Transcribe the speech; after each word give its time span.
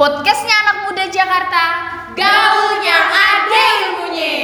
Podcastnya 0.00 0.56
anak 0.64 0.76
muda 0.88 1.04
Jakarta 1.12 1.64
Gaulnya 2.16 2.98
ada 3.12 3.64
ilmunya 3.84 4.36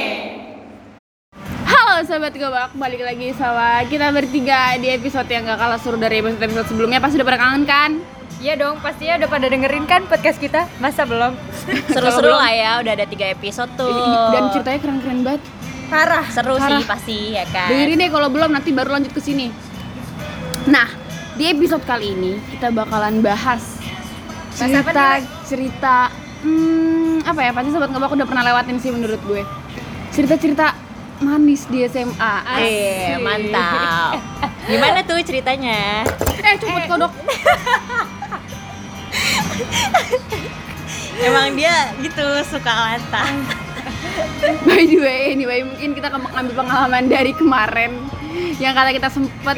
Halo 1.65 2.05
sahabat 2.05 2.37
gobak, 2.37 2.77
balik 2.77 3.01
lagi 3.01 3.33
sama 3.33 3.81
kita 3.89 4.13
bertiga 4.13 4.77
di 4.77 4.93
episode 4.93 5.25
yang 5.25 5.49
gak 5.49 5.57
kalah 5.57 5.81
seru 5.81 5.97
dari 5.97 6.21
episode-episode 6.21 6.69
sebelumnya 6.69 7.01
Pasti 7.01 7.17
udah 7.17 7.25
pada 7.25 7.41
kangen 7.41 7.65
kan? 7.65 7.97
Iya 8.37 8.53
dong, 8.53 8.77
pastinya 8.85 9.17
udah 9.17 9.29
pada 9.33 9.49
dengerin 9.49 9.89
kan 9.89 10.05
podcast 10.05 10.37
kita? 10.37 10.69
Masa 10.77 11.09
belum? 11.09 11.33
Seru-seru 11.89 12.37
lah 12.37 12.53
ya, 12.53 12.71
udah 12.85 12.93
ada 12.93 13.09
tiga 13.09 13.25
episode 13.33 13.73
tuh. 13.73 13.97
Dan 14.37 14.53
ceritanya 14.53 14.77
keren-keren 14.77 15.25
banget 15.25 15.41
Parah. 15.89 16.25
seru 16.29 16.61
Parah. 16.61 16.69
sih 16.69 16.79
pasti 16.85 17.17
ya 17.33 17.49
kan. 17.49 17.73
Dengerin 17.73 17.97
deh 17.97 18.09
kalau 18.13 18.29
belum 18.29 18.53
nanti 18.53 18.69
baru 18.69 19.01
lanjut 19.01 19.09
ke 19.09 19.25
sini 19.25 19.49
Nah, 20.69 20.85
di 21.33 21.49
episode 21.49 21.81
kali 21.81 22.13
ini 22.13 22.37
kita 22.53 22.69
bakalan 22.69 23.25
bahas 23.25 23.81
cerita? 24.53 25.36
Cerita 25.47 26.11
hmm, 26.43 27.23
apa 27.23 27.39
ya 27.41 27.51
pasti 27.51 27.71
sobat 27.71 27.87
ngebak 27.87 28.11
udah 28.11 28.25
pernah 28.25 28.43
lewatin 28.43 28.77
sih 28.77 28.91
menurut 28.91 29.19
gue 29.23 29.41
cerita-cerita 30.11 30.75
manis 31.17 31.65
di 31.65 31.81
SMA 31.83 32.33
Eh, 32.59 33.17
mantap. 33.17 34.19
Gimana 34.69 35.01
tuh 35.01 35.17
ceritanya? 35.21 36.03
eh 36.37 36.55
cepet 36.55 36.83
kodok 36.85 37.09
Emang 41.17 41.57
dia 41.57 41.73
gitu 41.97 42.21
suka 42.45 42.69
lantang. 42.69 43.41
by 44.63 44.83
the 44.83 44.97
way 44.97 45.31
anyway 45.31 45.59
mungkin 45.61 45.91
kita 45.91 46.07
ke- 46.07 46.19
ngambil 46.29 46.55
pengalaman 46.55 47.05
dari 47.07 47.31
kemarin 47.31 47.97
yang 48.57 48.71
kata 48.71 48.91
kita 48.91 49.09
sempet 49.09 49.57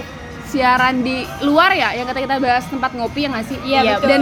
siaran 0.49 0.99
di 0.99 1.17
luar 1.39 1.69
ya 1.71 1.93
yang 1.93 2.03
kata 2.03 2.19
kita 2.19 2.35
bahas 2.37 2.65
tempat 2.65 2.91
ngopi 2.91 3.19
ya 3.21 3.29
nggak 3.29 3.45
sih 3.45 3.57
Iya, 3.61 3.79
betul. 3.95 4.07
dan 4.07 4.21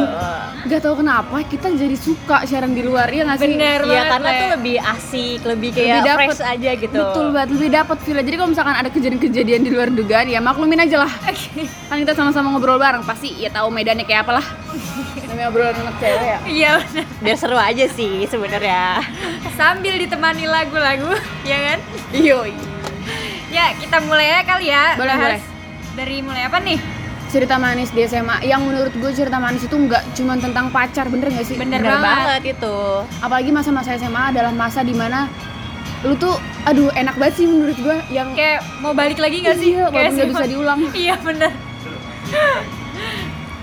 nggak 0.63 0.81
tahu 0.81 0.95
kenapa 0.97 1.35
kita 1.43 1.67
jadi 1.71 1.95
suka 1.95 2.43
siaran 2.43 2.71
di 2.71 2.81
luar 2.81 3.07
ya 3.07 3.23
nggak 3.23 3.37
sih 3.37 3.47
Bener 3.49 3.79
Iya, 3.79 3.87
banget, 3.87 4.11
karena 4.11 4.29
tuh 4.33 4.49
lebih 4.53 4.75
asik, 4.77 5.39
lebih 5.41 5.69
kayak 5.71 5.87
Lebih 5.89 6.03
dapet. 6.05 6.27
fresh 6.27 6.43
aja 6.45 6.71
gitu. 6.75 6.97
betul 6.97 7.25
banget 7.31 7.49
lebih 7.53 7.69
dapat 7.73 7.97
feel 7.99 8.17
jadi 8.19 8.35
kalau 8.35 8.49
misalkan 8.49 8.75
ada 8.75 8.89
kejadian-kejadian 8.89 9.61
di 9.61 9.71
luar 9.71 9.87
dugaan 9.89 10.27
ya 10.27 10.39
maklumin 10.39 10.79
aja 10.79 10.97
lah 10.99 11.11
kan 11.87 11.97
kita 11.97 12.11
sama-sama 12.11 12.51
ngobrol 12.51 12.75
bareng 12.75 13.01
pasti 13.01 13.31
ya 13.33 13.49
tahu 13.49 13.69
medannya 13.69 14.03
kayak 14.03 14.23
apalah 14.23 14.43
namanya 15.27 15.47
obrolan 15.47 15.75
anak 15.77 15.95
cewek 15.97 16.23
ya 16.23 16.37
Iya 16.45 16.69
bener. 16.81 17.05
Biar 17.19 17.37
seru 17.37 17.57
aja 17.57 17.85
sih 17.89 18.23
sebenarnya. 18.25 19.03
Sambil 19.53 19.93
ditemani 19.97 20.47
lagu-lagu, 20.47 21.11
ya 21.43 21.57
kan? 21.65 21.77
Yoi. 22.11 22.55
Ya, 23.47 23.75
kita 23.75 23.99
mulai 24.01 24.27
ya 24.29 24.39
kali 24.41 24.67
ya. 24.67 24.95
Boleh, 24.95 25.13
bahas. 25.13 25.23
boleh. 25.35 25.41
Dari 25.97 26.21
mulai 26.21 26.45
apa 26.45 26.61
nih? 26.61 26.79
cerita 27.27 27.59
manis 27.59 27.91
di 27.91 28.07
SMA 28.07 28.39
yang 28.41 28.63
menurut 28.63 28.95
gue 28.95 29.11
cerita 29.11 29.35
manis 29.35 29.59
itu 29.59 29.75
nggak 29.75 30.15
cuma 30.15 30.39
tentang 30.39 30.71
pacar 30.71 31.11
bener 31.11 31.27
gak 31.27 31.43
sih 31.43 31.59
Bener 31.59 31.83
Bener 31.83 31.99
banget. 31.99 32.07
banget 32.23 32.43
itu. 32.55 32.75
apalagi 33.19 33.51
masa-masa 33.51 33.99
SMA 33.99 34.31
adalah 34.31 34.55
masa 34.55 34.79
di 34.79 34.95
mana 34.95 35.27
lu 36.07 36.15
tuh 36.15 36.39
aduh 36.63 36.87
enak 36.93 37.19
banget 37.19 37.35
sih 37.35 37.45
menurut 37.45 37.75
gue 37.75 37.97
yang 38.07 38.31
Kayak 38.31 38.63
mau 38.79 38.95
balik 38.95 39.19
lagi 39.19 39.43
gak 39.43 39.59
sih? 39.59 39.75
Iya, 39.75 39.91
Kayak 39.91 40.09
nggak 40.15 40.27
bisa 40.31 40.45
diulang. 40.47 40.79
Iya 41.03 41.15
bener. 41.19 41.51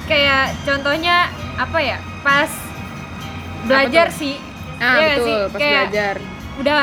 Kayak 0.04 0.44
contohnya 0.60 1.16
apa 1.56 1.78
ya? 1.80 1.98
Pas 2.20 2.52
belajar 3.64 4.12
sih. 4.12 4.36
ah 4.76 4.84
Iya 4.84 4.92
nggak 4.92 5.08
betul 5.08 5.24
sih? 5.24 5.36
pas 5.48 5.58
Kayak 5.58 5.80
belajar 5.80 6.14
udah 6.54 6.82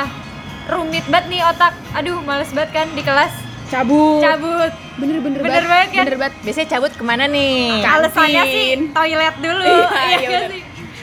rumit 0.66 1.06
banget 1.06 1.26
nih 1.30 1.42
otak. 1.46 1.74
Aduh, 1.94 2.18
males 2.26 2.50
banget 2.50 2.72
kan 2.74 2.88
di 2.90 3.06
kelas. 3.06 3.34
Cabut 3.72 4.20
Cabut. 4.20 4.72
bener-bener 4.98 5.40
Bener 5.40 5.64
banget 5.66 5.90
kan? 5.90 6.04
bener 6.04 6.16
banget 6.20 6.34
Biasanya 6.44 6.68
cabut 6.70 6.92
ke 6.92 7.02
mana 7.02 7.24
nih? 7.26 7.80
Kantin. 7.80 7.94
Alasannya 7.96 8.44
sih 8.46 8.68
toilet 8.92 9.36
dulu. 9.40 9.64
Iya, 9.64 9.88
Iya 9.88 10.18
iya 10.18 10.30
bener. 10.30 10.52
sih? 10.52 10.62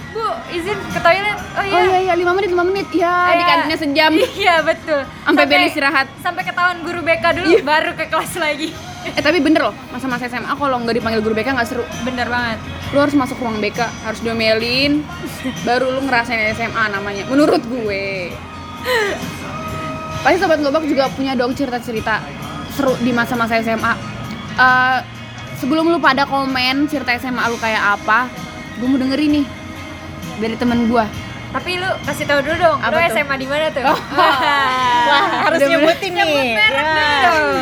Bu, 0.08 0.24
izin 0.50 0.78
ke 0.88 0.98
toilet. 0.98 1.36
Oh 1.36 1.58
oh 1.58 1.64
iya. 1.64 1.80
iya 1.82 1.98
iya 2.02 2.14
lima 2.14 2.32
menit 2.32 2.50
lima 2.50 2.64
menit 2.64 2.88
ya 2.90 3.12
di 3.28 3.34
Iya. 3.34 3.46
kantinnya 3.46 3.78
sejam 3.78 4.12
Iya, 4.40 4.54
betul. 4.62 5.00
sampai 5.22 5.44
bel 5.44 5.62
istirahat 5.64 6.06
Sampai 6.18 6.42
ketahuan 6.42 6.78
guru 6.80 7.00
BK 7.00 7.24
dulu 7.34 7.48
Iya. 7.50 7.62
baru 7.62 7.90
ke 7.92 8.04
kelas 8.06 8.32
lagi. 8.36 8.68
eh 9.08 9.22
tapi 9.22 9.38
bener 9.38 9.62
loh 9.62 9.74
masa-masa 9.88 10.26
SMA 10.26 10.48
kalau 10.50 10.76
nggak 10.78 10.94
dipanggil 10.94 11.20
guru 11.20 11.32
BK 11.32 11.48
nggak 11.50 11.64
seru 11.66 11.84
Bener 12.02 12.26
banget. 12.26 12.58
lu 12.88 12.98
harus 12.98 13.14
masuk 13.14 13.36
ruang 13.38 13.56
BK 13.58 13.80
harus 14.02 14.20
diomelin 14.20 15.00
baru 15.62 15.88
lu 15.90 16.00
ngerasain 16.02 16.52
SMA 16.52 16.84
namanya 16.90 17.24
menurut 17.24 17.60
gue 17.62 18.32
pasti 20.18 20.36
sobat 20.36 20.58
ngobak 20.58 20.84
juga 20.84 21.08
punya 21.10 21.32
dong 21.32 21.52
cerita-cerita 21.52 22.20
seru 22.78 22.94
di 22.96 23.10
masa-masa 23.10 23.58
SMA 23.58 23.94
Eh, 24.54 24.98
sebelum 25.56 25.86
lu 25.86 25.98
pada 25.98 26.22
komen 26.24 26.86
cerita 26.86 27.14
SMA 27.14 27.46
lu 27.46 27.54
kayak 27.56 27.94
apa 27.94 28.26
gue 28.74 28.86
mau 28.86 28.94
dengerin 28.96 29.30
nih 29.34 29.46
dari 30.36 30.54
temen 30.54 30.86
gue 30.86 31.06
Tapi 31.48 31.70
lu 31.74 31.88
kasih 32.04 32.26
tahu 32.26 32.42
dulu 32.42 32.56
dong, 32.60 32.78
Apa 32.78 32.92
lu 32.92 33.00
tuh? 33.00 33.14
SMA 33.16 33.34
di 33.34 33.46
mana 33.46 33.66
tuh? 33.70 33.80
Oh. 33.82 33.96
Wah, 35.08 35.22
harus 35.42 35.58
Udah 35.58 35.68
nyebutin 35.70 36.12
nih. 36.12 36.58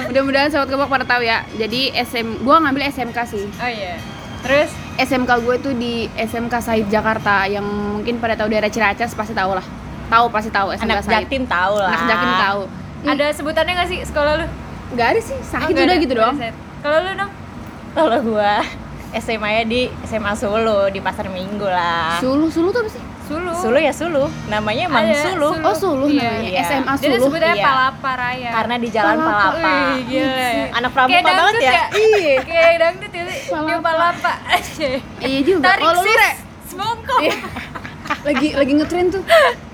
Mudah-mudahan 0.07 0.49
sobat 0.49 0.67
ngobak 0.67 0.89
pada 0.91 1.05
tahu 1.07 1.23
ya 1.23 1.45
jadi 1.53 1.81
SM 1.97 2.43
gue 2.43 2.57
ngambil 2.57 2.83
SMK 2.89 3.19
sih 3.27 3.45
Oh 3.55 3.71
iya. 3.71 3.95
Terus 4.41 4.71
SMK 4.99 5.31
gue 5.39 5.57
tuh 5.61 5.73
di 5.73 5.93
SMK 6.13 6.55
Said 6.59 6.87
Jakarta 6.89 7.45
yang 7.45 7.63
mungkin 7.63 8.17
pada 8.17 8.35
tahu 8.35 8.49
daerah 8.49 8.67
Ciracas 8.67 9.13
pasti 9.13 9.33
tahu 9.33 9.53
lah 9.53 9.67
tahu 10.07 10.27
pasti 10.29 10.49
tahu 10.49 10.73
SMK 10.73 10.85
Anak 10.89 11.03
Said 11.03 11.13
Jaktim 11.21 11.45
tahu 11.45 11.75
lah. 11.77 11.91
anak 11.91 12.05
Jakim 12.07 12.33
tahu 12.39 12.61
ada 13.07 13.27
sebutannya 13.31 13.73
gak 13.77 13.87
sih 13.87 14.01
sekolah 14.03 14.33
lu? 14.37 14.47
Nggak 14.87 15.09
ada 15.13 15.21
sih 15.21 15.39
Sahid 15.43 15.73
nggak 15.73 15.83
udah 15.83 15.97
ada, 15.97 16.05
gitu 16.05 16.15
doang. 16.15 16.37
Kalau 16.79 16.99
lu 17.01 17.11
dong? 17.15 17.31
Kalau 17.91 18.19
gua 18.23 18.55
SMA 19.17 19.49
nya 19.51 19.65
di 19.65 19.81
SMA 20.05 20.33
Solo 20.35 20.93
di 20.93 21.01
Pasar 21.01 21.27
Minggu 21.27 21.65
lah. 21.65 22.21
Sulu 22.21 22.47
Sulu 22.47 22.69
tuh 22.69 22.85
apa 22.85 22.91
sih 22.91 23.03
Sulu. 23.27 23.51
Sulu 23.59 23.79
ya 23.81 23.91
Sulu, 23.91 24.25
namanya 24.47 24.87
emang 24.87 25.03
Ada, 25.03 25.35
Sulu. 25.35 25.51
oh 25.51 25.75
Sulu 25.75 26.07
Iya, 26.07 26.31
namanya 26.31 26.51
iya. 26.53 26.63
SMA 26.63 26.93
Dia 26.95 27.09
Sulu 27.11 27.25
sebutnya 27.27 27.55
Iya. 27.55 27.65
Palapa 27.65 28.11
Raya. 28.15 28.51
Karena 28.53 28.75
di 28.77 28.89
Jalan 28.93 29.17
Palapa. 29.17 29.35
Palapa. 29.35 29.73
Wih, 29.75 29.99
gila. 30.05 30.47
Anak 30.47 30.71
Kayak 30.71 30.93
pramuka 30.93 31.17
banget 31.19 31.35
dangdut 31.35 31.63
ya. 31.65 31.83
iya 31.97 32.37
Kayak 32.51 32.77
dangdut 32.79 33.13
ya. 33.13 33.25
Palapa. 33.25 33.67
Dia 33.67 33.79
Palapa. 33.83 34.33
iya 35.21 35.41
juga 35.43 35.65
Tarik 35.67 35.83
kalau 35.83 35.95
lu 35.97 36.07
sis. 36.07 36.37
Semongkok. 36.67 37.21
Iya. 38.07 38.23
lagi 38.25 38.49
lagi 38.53 38.73
ngetren 38.73 39.07
tuh 39.09 39.23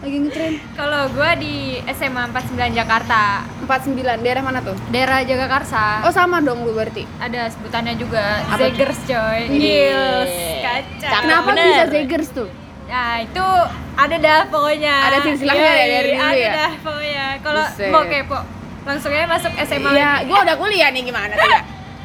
lagi 0.00 0.16
ngetren 0.18 0.52
Kalau 0.72 1.08
gua 1.10 1.32
di 1.34 1.54
SMA 1.86 2.22
49 2.28 2.52
Jakarta, 2.72 3.44
49 3.62 3.92
daerah 4.18 4.40
mana 4.40 4.60
tuh 4.60 4.76
daerah 4.88 5.20
Jagakarsa. 5.20 6.00
oh 6.02 6.10
sama 6.10 6.40
dong 6.40 6.62
lu 6.62 6.72
berarti 6.72 7.04
Ada 7.18 7.48
sebutannya 7.48 7.94
juga 7.94 8.40
Apa 8.42 8.56
tuh? 8.58 8.72
Zegers 8.72 9.00
coy. 9.04 9.40
Iya. 9.48 9.52
Gils, 9.52 10.34
kacau. 10.60 11.00
Cakep 11.02 11.22
kenapa 11.22 11.48
bener. 11.48 11.64
bisa 11.66 11.84
Zegers 11.88 12.28
tuh 12.30 12.48
Nah 12.84 13.12
itu 13.18 13.46
ada 13.94 14.16
dah 14.18 14.40
pokoknya. 14.48 14.94
Ada 15.02 15.18
silsilahnya 15.22 15.64
ya 15.70 15.84
dari 15.86 16.10
dulu 16.10 16.24
Ada 16.26 16.36
ya? 16.38 16.52
dah 16.52 16.72
pokoknya. 16.78 17.24
Kalau 17.40 17.62
mau 17.88 18.02
kepo, 18.04 18.38
langsung 18.82 19.10
aja 19.10 19.24
masuk 19.24 19.52
SMA. 19.58 19.90
Iya, 19.90 20.10
gua 20.24 20.38
udah 20.42 20.56
kuliah 20.56 20.88
nih 20.88 21.02
gimana 21.02 21.32
tuh 21.32 21.44
ya? 21.46 21.60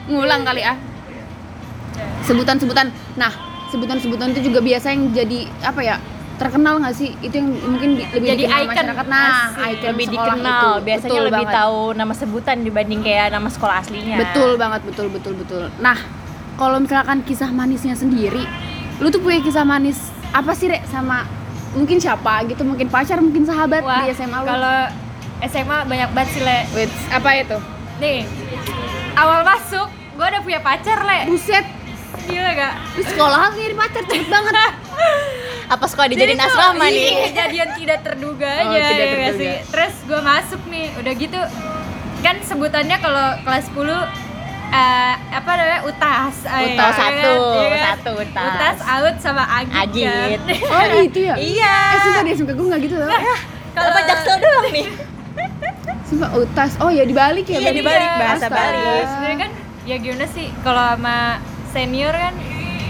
Ngulang 0.07 0.41
kali 0.43 0.63
ah. 0.63 0.79
Sebutan-sebutan. 2.23 2.87
Nah, 3.15 3.31
sebutan-sebutan 3.67 4.31
itu 4.31 4.47
juga 4.47 4.59
biasa 4.59 4.91
yang 4.91 5.11
jadi 5.11 5.39
apa 5.59 5.81
ya? 5.81 5.95
Terkenal 6.37 6.73
nggak 6.77 6.93
sih? 6.93 7.17
Itu 7.17 7.33
yang 7.35 7.49
mungkin 7.49 7.89
di- 7.93 8.05
lebih 8.07 8.27
Jadi 8.27 8.41
dikenal 8.43 8.61
icon. 8.61 8.69
masyarakat. 8.71 9.05
Nah, 9.07 9.25
Asik. 9.25 9.57
icon 9.67 9.89
lebih 9.89 10.05
sekolah 10.07 10.25
dikenal, 10.29 10.61
itu. 10.69 10.85
biasanya 10.85 11.09
Betul 11.11 11.25
lebih 11.27 11.37
banget. 11.43 11.57
tahu 11.59 11.79
nama 11.93 12.13
sebutan 12.13 12.57
dibanding 12.61 13.01
kayak 13.01 13.27
nama 13.31 13.47
sekolah 13.47 13.75
aslinya. 13.79 14.17
Betul 14.19 14.49
banget, 14.55 14.81
betul 14.83 15.07
betul 15.09 15.33
betul. 15.35 15.63
Nah, 15.77 15.97
kalau 16.53 16.77
misalkan 16.77 17.17
kisah 17.21 17.49
manisnya 17.49 17.93
sendiri, 17.93 18.45
lu 18.97 19.09
tuh 19.09 19.17
punya 19.17 19.39
kisah 19.39 19.63
manis 19.63 19.97
apa 20.29 20.53
sih, 20.53 20.67
Rek? 20.67 20.85
Sama 20.85 21.25
mungkin 21.73 21.97
siapa 21.97 22.45
gitu, 22.45 22.61
mungkin 22.61 22.85
pacar, 22.87 23.17
mungkin 23.17 23.41
sahabat 23.43 23.81
Wah, 23.81 24.01
di 24.01 24.09
SMA 24.11 24.37
lu. 24.37 24.47
kalau 24.47 24.77
SMA 25.43 25.77
banyak 25.83 26.09
banget 26.11 26.29
sih, 26.31 26.41
Le. 26.41 26.59
Wait, 26.71 26.89
apa 27.07 27.29
itu? 27.35 27.57
Nih, 27.97 28.25
awal 29.15 29.41
masuk, 29.43 29.85
gue 29.89 30.25
udah 30.27 30.41
punya 30.41 30.59
pacar, 30.59 31.01
Le. 31.01 31.25
Buset, 31.27 31.65
Gila 32.23 32.51
gak? 32.51 32.73
lu 32.93 33.03
sekolah 33.03 33.51
nyari 33.51 33.75
pacar 33.75 34.03
cepet 34.03 34.25
banget. 34.27 34.53
Apa 35.67 35.83
sekolah 35.83 36.07
dijadiin 36.07 36.33
Jadi 36.33 36.47
asrama 36.47 36.85
iya, 36.85 36.95
nih? 36.95 37.11
Kejadian 37.27 37.69
tidak 37.75 37.99
terduga 38.01 38.47
Oh, 38.47 38.71
aja 38.71 38.87
tidak 38.87 38.95
ya 38.97 39.11
terduga. 39.11 39.31
sih? 39.35 39.53
Terus 39.67 39.93
gue 40.01 40.19
masuk 40.21 40.61
nih, 40.65 40.85
udah 40.95 41.13
gitu 41.13 41.39
kan 42.17 42.35
sebutannya 42.41 42.97
kalau 42.97 43.27
kelas 43.41 43.65
10 43.69 43.77
eh, 44.69 45.13
apa 45.29 45.51
namanya 45.53 45.81
utas 45.83 46.33
Ay, 46.43 46.73
Utas 46.73 46.89
ya 46.89 46.97
satu, 46.97 47.33
Iya 47.57 47.77
satu 47.85 48.11
utas. 48.17 48.47
utas 48.49 48.77
out 48.81 49.15
sama 49.17 49.43
agit, 49.45 49.75
Agit. 49.75 50.39
kan? 50.41 50.65
Oh, 50.69 51.03
gitu 51.03 51.19
ya? 51.21 51.35
Iya. 51.35 51.75
Eh, 51.85 51.99
sumpah 52.01 52.21
deh, 52.21 52.33
sumpah 52.33 52.53
gue 52.53 52.65
nggak 52.65 52.81
gitu 52.81 52.95
tau. 52.97 53.09
Kalau 53.73 53.89
Apa 53.89 53.99
jaksel 54.03 54.35
doang 54.39 54.67
nih? 54.71 54.87
Sumpah 56.03 56.29
utas. 56.33 56.71
Oh 56.77 56.89
ya 56.89 57.03
dibalik 57.03 57.45
ya. 57.45 57.59
Iya, 57.59 57.69
berarti? 57.69 57.77
dibalik, 57.77 58.09
bahasa 58.17 58.45
Astaga. 58.45 58.55
balik. 58.57 59.05
sebenarnya 59.05 59.37
kan 59.37 59.51
ya 59.83 59.95
gimana 59.97 60.25
sih 60.27 60.47
kalau 60.61 60.83
sama 60.89 61.17
senior 61.69 62.11
kan 62.11 62.33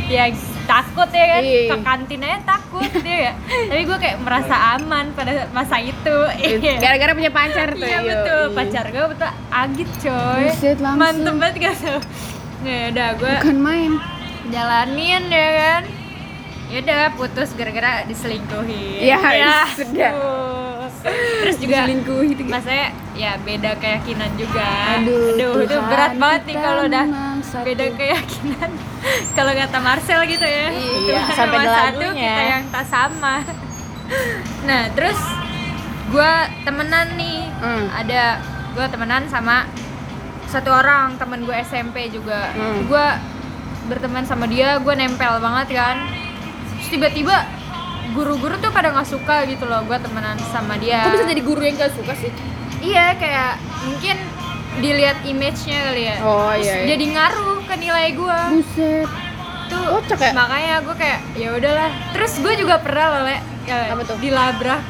ya 0.08 0.24
takut 0.68 1.10
ya 1.10 1.26
kan 1.30 1.42
Iya. 1.42 1.62
ke 1.66 1.76
kantin 1.82 2.20
aja 2.22 2.40
takut 2.46 2.92
ya 3.08 3.18
ya 3.24 3.34
tapi 3.66 3.82
gue 3.84 3.98
kayak 3.98 4.18
merasa 4.20 4.56
aman 4.76 5.06
pada 5.12 5.32
masa 5.50 5.80
itu 5.80 6.18
Iya. 6.38 6.78
Gara-gara 6.78 7.12
punya 7.14 7.32
pacar 7.32 7.72
tuh. 7.72 7.82
Iya 7.82 8.00
betul, 8.04 8.44
Iya. 8.44 8.54
pacar 8.54 8.86
gue 8.88 9.06
betul 9.08 9.30
agit 9.50 9.90
coy 9.98 10.44
Buset. 10.46 10.78
Mantep 10.78 11.36
banget 11.36 11.56
gak 11.58 11.76
tuh 11.78 12.00
Ya 12.60 12.78
udah 12.90 13.10
gue 13.16 13.34
Bukan 13.40 13.58
main. 13.58 13.92
jalanin 14.48 15.24
ya 15.26 15.50
kan 15.54 15.84
ya 16.68 16.78
udah 16.80 17.02
putus 17.16 17.50
gara-gara 17.54 18.04
diselingkuhi 18.04 19.00
Ya, 19.02 19.16
sudah. 19.80 20.12
Terus 21.08 21.58
juga 21.58 21.78
Diselingkuhi 21.82 22.28
itu. 22.34 22.44
maksudnya 22.44 22.88
ya 23.14 23.32
beda 23.40 23.72
keyakinan 23.76 24.32
juga 24.36 24.68
Aduh, 24.96 25.34
itu 25.34 25.48
Tuhan, 25.70 25.88
berat 25.88 26.14
banget 26.16 26.42
nih 26.44 26.56
kalau 26.58 26.82
udah 26.84 27.06
satu. 27.42 27.64
beda 27.64 27.86
keyakinan 27.94 28.70
kalau 29.38 29.52
kata 29.54 29.78
Marcel 29.80 30.22
gitu 30.26 30.44
ya 30.44 30.68
Iya, 30.70 31.22
Tuhan 31.24 31.34
sampai 31.34 31.60
satu 31.64 32.08
kita 32.12 32.42
yang 32.46 32.64
tak 32.68 32.86
sama 32.86 33.36
nah 34.68 34.82
terus 34.92 35.20
gue 36.08 36.32
temenan 36.64 37.08
nih 37.14 37.40
Hmm. 37.58 37.90
ada 37.90 38.38
gue 38.72 38.86
temenan 38.88 39.26
sama 39.26 39.66
satu 40.46 40.70
orang 40.72 41.18
temen 41.18 41.42
gue 41.42 41.58
SMP 41.60 42.08
juga 42.08 42.54
Hmm. 42.54 42.86
gue 42.86 43.06
berteman 43.88 44.22
sama 44.22 44.46
dia 44.46 44.78
gue 44.78 44.94
nempel 44.94 45.40
banget 45.40 45.68
kan 45.74 45.98
terus 46.70 46.88
tiba-tiba 46.90 47.34
guru-guru 48.18 48.58
tuh 48.58 48.72
pada 48.72 48.90
nggak 48.90 49.06
suka 49.06 49.46
gitu 49.46 49.64
loh 49.64 49.86
gue 49.86 49.94
temenan 49.96 50.34
sama 50.50 50.74
dia 50.76 51.06
Kok 51.06 51.14
bisa 51.14 51.26
jadi 51.28 51.42
guru 51.42 51.62
yang 51.62 51.78
gak 51.78 51.94
suka 51.94 52.14
sih? 52.16 52.34
iya 52.80 53.14
kayak 53.14 53.54
mungkin 53.84 54.18
dilihat 54.78 55.22
image-nya 55.24 55.78
kali 55.84 56.04
ya 56.04 56.16
Oh, 56.20 56.50
iya, 56.52 56.74
iya. 56.80 56.86
jadi 56.90 57.06
ngaruh 57.12 57.62
ke 57.64 57.76
nilai 57.76 58.08
gue 58.12 58.40
Buset. 58.54 59.06
tuh 59.68 59.82
Kocak 59.96 60.18
ya? 60.20 60.32
makanya 60.34 60.76
gue 60.82 60.96
kayak 60.96 61.20
ya 61.34 61.50
udahlah 61.52 61.90
terus 62.12 62.34
gue 62.38 62.54
juga 62.56 62.76
pernah 62.78 63.06
loh 63.08 63.22
le 63.24 63.38
ya, 63.66 63.94
Apa 63.94 64.02
tuh? 64.04 64.18
dilabrak 64.18 64.82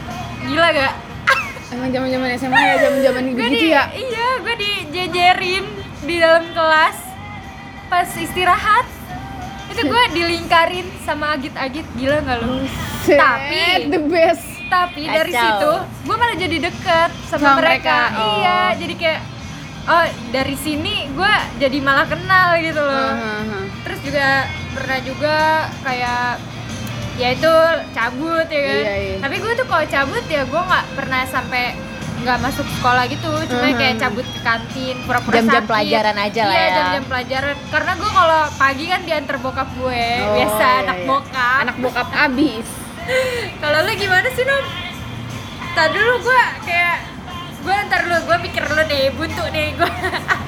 gila 0.44 0.68
gak 0.72 0.94
Emang 1.74 1.92
zaman-zaman 1.92 2.28
SMA 2.38 2.56
ya, 2.58 2.76
zaman-zaman 2.82 3.22
gue 3.26 3.44
gitu 3.44 3.56
di 3.60 3.70
ya. 3.70 3.84
iya 3.92 4.28
gue 4.40 4.56
dijejerin 4.58 5.66
di 6.02 6.16
dalam 6.16 6.48
kelas 6.50 6.98
pas 7.88 8.08
istirahat 8.10 8.88
itu 9.68 9.82
gue 9.82 10.04
dilingkarin 10.14 10.88
sama 11.04 11.36
agit-agit 11.36 11.84
gila 11.94 12.20
nggak 12.20 12.38
lo 12.40 12.64
Buset, 13.08 13.16
Tapi- 13.18 13.88
the 13.88 14.02
best. 14.06 14.46
tapi 14.68 15.08
dari 15.08 15.32
Kacau. 15.32 15.40
situ 15.48 15.74
gue 16.04 16.16
malah 16.18 16.36
jadi 16.38 16.58
deket 16.62 17.10
sama, 17.24 17.40
Sama 17.40 17.56
mereka, 17.56 18.12
mereka, 18.12 18.20
oh. 18.20 18.36
iya 18.38 18.60
jadi 18.76 18.94
kayak 18.94 19.22
oh 19.88 20.06
dari 20.30 20.56
sini 20.58 21.08
gue 21.08 21.34
jadi 21.56 21.78
malah 21.80 22.04
kenal 22.04 22.60
gitu 22.60 22.76
loh 22.78 23.08
Hahaha. 23.10 23.60
terus 23.82 24.00
juga 24.02 24.28
pernah 24.70 25.00
juga 25.02 25.38
kayak 25.82 26.24
ya 27.16 27.28
itu 27.32 27.54
cabut 27.90 28.44
ya 28.46 28.60
kan 28.62 28.76
Iya, 28.78 28.96
iya. 29.00 29.18
tapi 29.18 29.36
gue 29.40 29.54
tuh 29.56 29.66
kalau 29.66 29.86
cabut 29.88 30.26
ya 30.28 30.44
gue 30.44 30.62
nggak 30.62 30.86
pernah 30.94 31.22
sampai 31.26 31.64
nggak 32.18 32.38
masuk 32.42 32.68
sekolah 32.74 33.04
gitu 33.08 33.24
cuma 33.48 33.64
Mhm. 33.64 33.78
kayak 33.78 33.96
cabut 33.98 34.28
ke 34.28 34.40
kantin 34.42 34.96
pura-pura 35.02 35.32
Jam-jam 35.34 35.54
sakit. 35.58 35.70
pelajaran 35.72 36.18
aja 36.20 36.42
lah 36.44 36.54
iya 36.54 36.60
ya. 36.62 36.76
jam-jam 36.76 37.04
pelajaran 37.08 37.56
karena 37.72 37.92
gue 37.96 38.12
kalau 38.12 38.42
pagi 38.54 38.86
kan 38.86 39.02
diantar 39.02 39.38
bokap 39.40 39.70
gue 39.74 40.04
Oh, 40.20 40.34
biasa 40.36 40.60
iya, 40.66 40.80
anak 40.84 40.98
iya. 40.98 41.08
bokap 41.08 41.60
Anak 41.64 41.76
bokap 41.80 42.08
abis. 42.12 42.68
Kalau 43.58 43.80
lu 43.82 43.92
gimana 43.94 44.28
sih 44.30 44.44
nom? 44.44 44.66
Tadi 45.72 45.94
dulu 45.94 46.14
gue 46.22 46.42
kayak 46.64 46.98
gue 47.60 47.76
ntar 47.86 48.00
dulu 48.02 48.18
gue 48.24 48.38
pikir 48.44 48.64
dulu 48.64 48.82
deh 48.84 49.04
buntu 49.12 49.44
nih 49.50 49.68
gue 49.74 49.92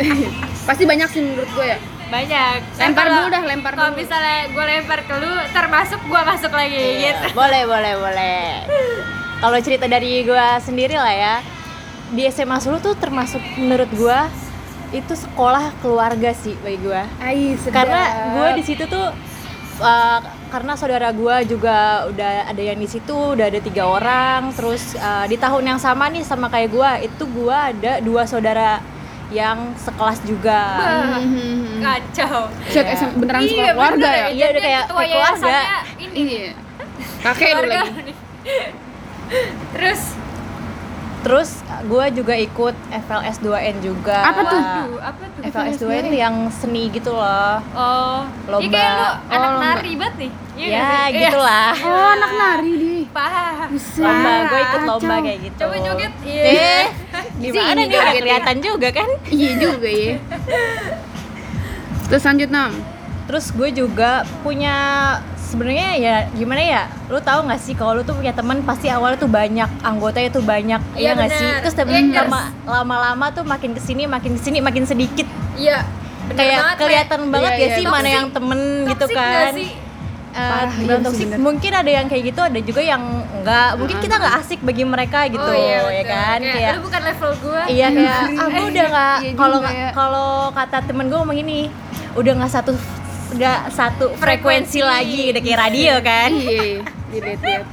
Pasti 0.68 0.84
banyak 0.84 1.08
sih 1.08 1.22
menurut 1.22 1.50
gue 1.50 1.68
ya. 1.68 1.78
banyak. 2.08 2.58
Lempar 2.76 3.06
kalau- 3.06 3.16
dulu 3.16 3.28
dah, 3.30 3.44
lempar 3.44 3.74
Kalau 3.74 3.92
dulu. 3.92 4.00
misalnya 4.00 4.38
gue 4.48 4.64
lempar 4.68 5.00
ke 5.02 5.14
lu, 5.16 5.30
termasuk 5.50 6.00
gue 6.02 6.22
masuk 6.24 6.52
lagi 6.52 6.78
Iya, 7.00 7.14
gitu. 7.14 7.26
boleh 7.34 7.62
boleh 7.64 7.94
boleh 7.96 8.42
kalau 9.40 9.56
cerita 9.58 9.86
dari 9.86 10.20
gua 10.22 10.60
sendiri 10.60 10.94
lah 10.94 11.10
ya 11.10 11.36
di 12.10 12.28
SMA 12.28 12.60
Solo 12.60 12.76
tuh 12.78 12.92
termasuk 12.94 13.40
menurut 13.56 13.88
gua 13.94 14.28
itu 14.90 15.14
sekolah 15.14 15.72
keluarga 15.80 16.34
sih 16.34 16.58
bagi 16.58 16.76
gua 16.82 17.08
Ai, 17.20 17.56
karena 17.64 18.02
gue 18.34 18.48
di 18.54 18.64
situ 18.66 18.84
tuh 18.84 19.16
uh, 19.80 20.20
karena 20.50 20.74
saudara 20.74 21.10
gue 21.12 21.36
juga 21.48 21.78
udah 22.06 22.32
ada 22.46 22.58
yang 22.60 22.76
di 22.76 22.86
situ 22.86 23.14
udah 23.34 23.46
ada 23.46 23.60
tiga 23.60 23.86
orang 23.86 24.50
terus 24.52 24.94
uh, 24.96 25.24
di 25.24 25.36
tahun 25.36 25.64
yang 25.68 25.80
sama 25.80 26.08
nih 26.08 26.22
sama 26.22 26.48
kayak 26.48 26.70
gue 26.70 26.92
itu 27.06 27.24
gue 27.24 27.54
ada 27.54 27.92
dua 28.00 28.26
saudara 28.26 28.82
yang 29.30 29.78
sekelas 29.78 30.20
juga 30.24 30.62
Bah, 30.76 31.22
Mhm. 31.22 31.80
Kacau. 31.80 32.50
Set, 32.66 32.82
Iya. 32.82 32.98
SM 32.98 33.12
beneran 33.16 33.40
Iya, 33.40 33.48
sekolah 33.48 33.72
keluarga 33.72 33.94
bener 34.02 34.10
ya? 34.12 34.26
Iya, 34.26 34.26
udah 34.26 34.50
Jadi 34.50 34.60
kayak- 34.60 34.66
kayak 34.66 34.88
keluarga. 34.90 35.16
yayasannya 35.16 35.78
Ini 36.00 36.18
Iya. 36.20 36.52
Kakek 37.20 37.48
lu 37.48 37.62
keluarga 37.62 37.80
lagi. 37.86 38.14
Terus 39.72 40.02
terus 41.20 41.50
gue 41.82 42.06
juga 42.14 42.32
ikut 42.34 42.72
FLS 43.02 43.38
2N 43.40 43.76
juga 43.80 44.24
Apa 44.24 44.42
tuh? 44.46 44.62
Aduh, 44.62 45.00
apa 45.00 45.24
tuh? 45.28 45.42
FLS 45.46 45.76
2N 45.78 46.04
tuh 46.06 46.16
yang 46.18 46.36
seni 46.50 46.88
gitu 46.88 47.12
loh 47.12 47.60
Oh, 47.72 48.24
Lomba. 48.46 48.64
Iya 48.64 48.72
kayak 48.72 48.92
lu 48.94 49.04
anak 49.04 49.20
Oh, 49.30 49.52
lomba. 49.52 49.68
nari 49.76 49.92
banget 49.94 50.16
nih. 50.18 50.32
Iya 50.56 50.68
ya 50.70 50.88
sih? 51.06 51.16
gitulah 51.22 51.72
Oh, 51.78 52.08
anak 52.14 52.32
nari 52.34 52.72
deh. 52.74 53.04
Paham. 53.10 53.70
Lomba 53.98 54.32
gue 54.46 54.60
ikut 54.62 54.82
lomba 54.86 55.08
Kacau. 55.10 55.26
kayak 55.26 55.40
gitu 55.42 55.58
Coba 55.58 55.76
joget. 55.78 56.14
Iya. 56.22 56.44
eh 56.46 56.86
gimana 57.42 57.68
nih 57.70 57.86
udah 57.86 57.88
joget 57.90 58.08
ya. 58.10 58.20
kelihatan 58.20 58.58
juga 58.62 58.88
kan 58.90 59.10
Iya 59.30 59.52
juga 59.58 59.90
ya. 59.90 60.14
Terus 62.08 62.24
lanjut 62.24 62.50
Nam. 62.50 62.74
terus 63.24 63.54
gue 63.54 63.70
juga 63.72 64.12
punya 64.42 64.78
sebenarnya 65.50 65.88
ya 65.98 66.16
gimana 66.30 66.62
ya 66.62 66.82
lu 67.10 67.18
tahu 67.18 67.50
nggak 67.50 67.58
sih 67.58 67.74
kalau 67.74 67.98
lu 67.98 68.06
tuh 68.06 68.14
punya 68.14 68.30
teman 68.30 68.62
pasti 68.62 68.86
awalnya 68.88 69.18
tuh 69.18 69.28
banyak 69.28 69.66
anggotanya 69.82 70.30
tuh 70.30 70.46
banyak 70.46 70.78
Iya, 70.94 71.02
iya 71.02 71.10
nggak 71.18 71.32
sih 71.34 71.50
terus 71.60 71.74
Iya, 71.74 71.80
temen 71.82 72.04
yes. 72.08 72.18
lama 72.22 72.42
lama-lama 72.64 73.26
tuh 73.34 73.44
makin 73.44 73.74
ke 73.74 73.82
sini 73.82 74.06
makin 74.06 74.38
ke 74.38 74.42
sini 74.42 74.62
makin 74.62 74.86
sedikit 74.86 75.26
Iya. 75.58 75.82
kayak 76.30 76.78
kelihatan 76.78 77.34
banget 77.34 77.52
Iya, 77.52 77.60
ya 77.60 77.66
iya. 77.66 77.78
sih 77.82 77.86
mana 77.86 77.98
Toxic. 78.00 78.14
yang 78.14 78.28
temen 78.30 78.60
gitu 78.86 79.02
Toxic 79.02 79.18
nggak 79.18 79.34
kan 79.34 79.56
sih? 79.58 79.70
Eh, 80.30 80.38
Parah, 80.38 80.74
iya 80.78 81.42
mungkin 81.42 81.72
ada 81.74 81.90
yang 81.90 82.06
kayak 82.06 82.24
gitu 82.30 82.42
ada 82.46 82.60
juga 82.62 82.86
yang 82.86 83.02
enggak 83.34 83.70
mungkin 83.82 83.98
kita 83.98 84.14
nggak 84.14 84.36
asik 84.46 84.62
bagi 84.62 84.86
mereka 84.86 85.26
gitu 85.26 85.42
oh, 85.42 85.58
iya, 85.58 85.90
ya 85.90 86.04
kan 86.06 86.38
kayak, 86.38 86.54
kayak 86.54 86.82
bukan 86.86 87.02
level 87.02 87.32
gua 87.42 87.62
Iya 87.66 87.88
kayak 87.90 88.18
aku 88.46 88.62
udah 88.70 88.86
nggak 88.94 89.18
Iya 89.26 89.34
kalau 89.34 89.60
ya. 89.66 89.90
kalau 89.90 90.30
kata 90.54 90.78
temen 90.86 91.10
gue 91.10 91.18
ngomong 91.18 91.34
gini 91.34 91.60
udah 92.14 92.32
nggak 92.38 92.52
satu 92.54 92.78
nggak 93.32 93.60
satu 93.70 94.06
frekuensi 94.14 94.80
Frekuensi. 94.80 94.80
lagi 94.82 95.22
udah 95.30 95.42
kayak 95.42 95.60
radio 95.62 95.94
kan 96.02 96.32
Iya. 96.32 96.82
Dilihat-lihat. 97.10 97.66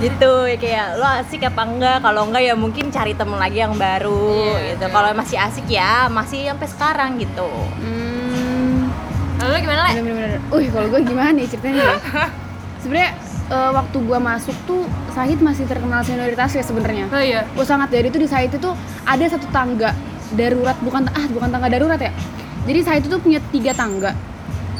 gitu 0.00 0.32
ya 0.46 0.56
kayak 0.56 0.86
lo 0.96 1.06
asik 1.14 1.44
apa 1.44 1.62
enggak 1.62 1.98
kalau 2.00 2.24
enggak 2.24 2.42
ya 2.42 2.54
mungkin 2.54 2.88
cari 2.88 3.12
temen 3.12 3.36
lagi 3.36 3.58
yang 3.58 3.76
baru 3.76 4.32
Iya, 4.48 4.58
gitu 4.72 4.84
iya. 4.84 4.90
kalau 4.90 5.08
masih 5.12 5.36
asik 5.36 5.66
ya 5.68 6.08
masih 6.08 6.48
sampai 6.48 6.68
sekarang 6.68 7.10
gitu 7.16 7.50
Hmm. 7.76 8.88
Lalu 9.36 9.50
lu 9.50 9.58
gimana 9.62 9.82
Bener-bener. 9.90 10.40
Wih, 10.50 10.68
kalau 10.68 10.86
gue 10.88 11.00
gimana 11.02 11.30
nih 11.32 11.46
ceritanya 11.46 11.80
ya? 11.82 11.96
Sebenarnya 12.78 13.10
eh, 13.50 13.70
waktu 13.72 13.96
gue 13.98 14.18
masuk 14.20 14.56
tuh 14.62 14.82
Sahid 15.10 15.38
masih 15.38 15.64
terkenal 15.64 16.00
senioritasnya 16.00 16.62
sebenarnya. 16.62 17.04
oh 17.08 17.18
iya 17.18 17.44
Gue 17.50 17.64
sangat 17.64 17.88
dari 17.88 18.08
itu 18.08 18.16
di 18.16 18.24
Sahid 18.24 18.52
itu 18.52 18.70
ada 19.02 19.24
satu 19.26 19.48
tangga 19.50 19.92
darurat 20.30 20.76
bukan 20.78 21.08
ah 21.10 21.26
bukan 21.26 21.48
tangga 21.50 21.68
darurat 21.68 21.98
ya. 21.98 22.12
Jadi 22.64 22.80
Sahid 22.80 23.04
itu 23.04 23.16
punya 23.16 23.40
tiga 23.48 23.72
tangga. 23.72 24.12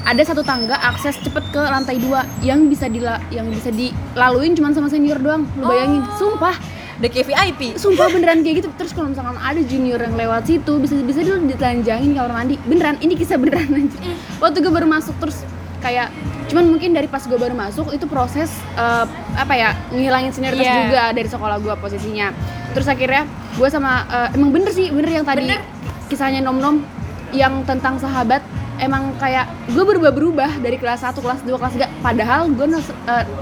Ada 0.00 0.32
satu 0.32 0.40
tangga 0.40 0.74
akses 0.76 1.20
cepet 1.20 1.44
ke 1.50 1.60
lantai 1.60 2.00
dua 2.00 2.24
yang 2.40 2.66
bisa 2.66 2.88
dila 2.88 3.20
yang 3.28 3.46
bisa 3.46 3.68
dilaluin 3.68 4.56
cuma 4.56 4.72
sama 4.72 4.88
senior 4.88 5.16
doang. 5.16 5.44
Lu 5.54 5.64
bayangin, 5.64 6.02
sumpah. 6.16 6.56
Udah 7.00 7.08
kayak 7.08 7.26
VIP 7.28 7.60
sumpah 7.76 8.08
beneran 8.08 8.40
kayak 8.40 8.60
gitu. 8.60 8.68
Terus 8.76 8.92
kalau 8.92 9.08
misalkan 9.08 9.32
ada 9.34 9.60
junior 9.60 9.96
yang 9.96 10.12
lewat 10.12 10.44
situ 10.44 10.72
bisa 10.76 10.96
bisa 10.98 11.20
dulu 11.20 11.44
ditelanjangin 11.46 12.12
kamar 12.12 12.32
mandi. 12.34 12.60
Beneran 12.60 13.00
ini 13.00 13.12
kisah 13.14 13.36
beneran 13.36 13.68
aja. 13.70 13.98
Waktu 14.36 14.60
gue 14.60 14.68
baru 14.68 14.84
masuk 14.84 15.16
terus 15.16 15.40
kayak 15.80 16.12
cuman 16.52 16.68
mungkin 16.68 16.92
dari 16.92 17.08
pas 17.08 17.24
gue 17.24 17.36
baru 17.36 17.56
masuk 17.56 17.88
itu 17.90 18.04
proses 18.04 18.48
eh, 18.76 19.04
apa 19.32 19.54
ya 19.54 19.72
ngilangin 19.88 20.28
senioritas 20.28 20.60
Iya. 20.60 20.76
juga 20.84 21.02
dari 21.12 21.28
sekolah 21.28 21.56
gue 21.56 21.74
posisinya. 21.76 22.28
Terus 22.76 22.84
akhirnya 22.84 23.24
gue 23.56 23.68
sama 23.68 24.04
eh, 24.06 24.36
emang 24.36 24.52
bener 24.52 24.68
sih 24.68 24.92
bener 24.92 25.08
yang 25.10 25.24
tadi 25.24 25.44
Bener. 25.46 25.60
kisahnya 26.08 26.40
nom 26.40 26.60
nom 26.60 26.84
yang 27.32 27.62
tentang 27.62 27.96
sahabat 27.96 28.42
emang 28.76 29.12
kayak 29.16 29.44
gue 29.68 29.80
berubah 29.80 30.10
berubah 30.10 30.50
dari 30.56 30.74
kelas 30.74 31.02
1, 31.02 31.14
kelas 31.16 31.40
2, 31.42 31.52
kelas 31.52 31.74
3 31.76 32.00
padahal 32.00 32.48
gue 32.48 32.66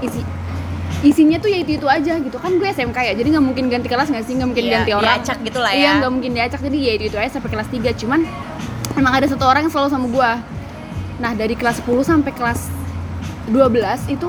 isi 0.01 0.21
isinya 0.99 1.39
tuh 1.39 1.47
ya 1.47 1.59
itu 1.59 1.71
itu 1.73 1.87
aja 1.87 2.19
gitu. 2.19 2.35
Kan 2.35 2.59
gue 2.59 2.67
SMK 2.67 2.97
ya 2.99 3.13
jadi 3.13 3.27
nggak 3.29 3.45
mungkin 3.45 3.65
ganti 3.67 3.87
kelas 3.87 4.09
nggak 4.09 4.25
sih? 4.25 4.35
Nggak 4.35 4.49
mungkin 4.49 4.65
Iya, 4.65 4.73
ganti 4.75 4.91
orang. 4.91 5.15
diacak 5.15 5.37
gitu 5.41 5.59
lah 5.59 5.71
iya 5.71 5.83
ya. 5.85 5.91
nggak 6.03 6.11
mungkin 6.11 6.31
diacak. 6.33 6.59
Jadi 6.59 6.77
ya 6.77 6.91
itu 6.93 7.03
itu 7.07 7.17
aja 7.17 7.29
sampai 7.31 7.49
kelas 7.49 7.67
3 7.67 7.95
cuman 7.95 8.19
emang 8.93 9.13
ada 9.13 9.25
satu 9.25 9.43
orang 9.43 9.63
yang 9.63 9.71
selalu 9.71 9.89
sama 9.89 10.07
gue 10.07 10.31
nah 11.19 11.31
dari 11.33 11.51
kelas 11.51 11.83
10 11.83 11.99
sampai 12.01 12.31
kelas 12.31 12.67
12 13.47 13.79
itu 14.09 14.27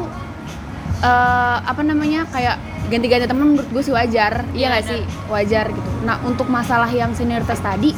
eh, 1.01 1.57
apa 1.61 1.83
namanya 1.83 2.27
kayak 2.29 2.57
ganti-ganti 2.87 3.27
temen 3.27 3.55
menurut 3.55 3.69
gue 3.69 3.83
sih 3.83 3.91
wajar. 3.91 4.43
Iya 4.51 4.55
Iya, 4.55 4.67
nggak 4.69 4.85
sih? 4.85 5.01
wajar 5.27 5.65
gitu. 5.71 5.91
Nah 6.03 6.19
untuk 6.23 6.47
masalah 6.47 6.91
yang 6.91 7.11
senioritas 7.13 7.59
tadi 7.59 7.95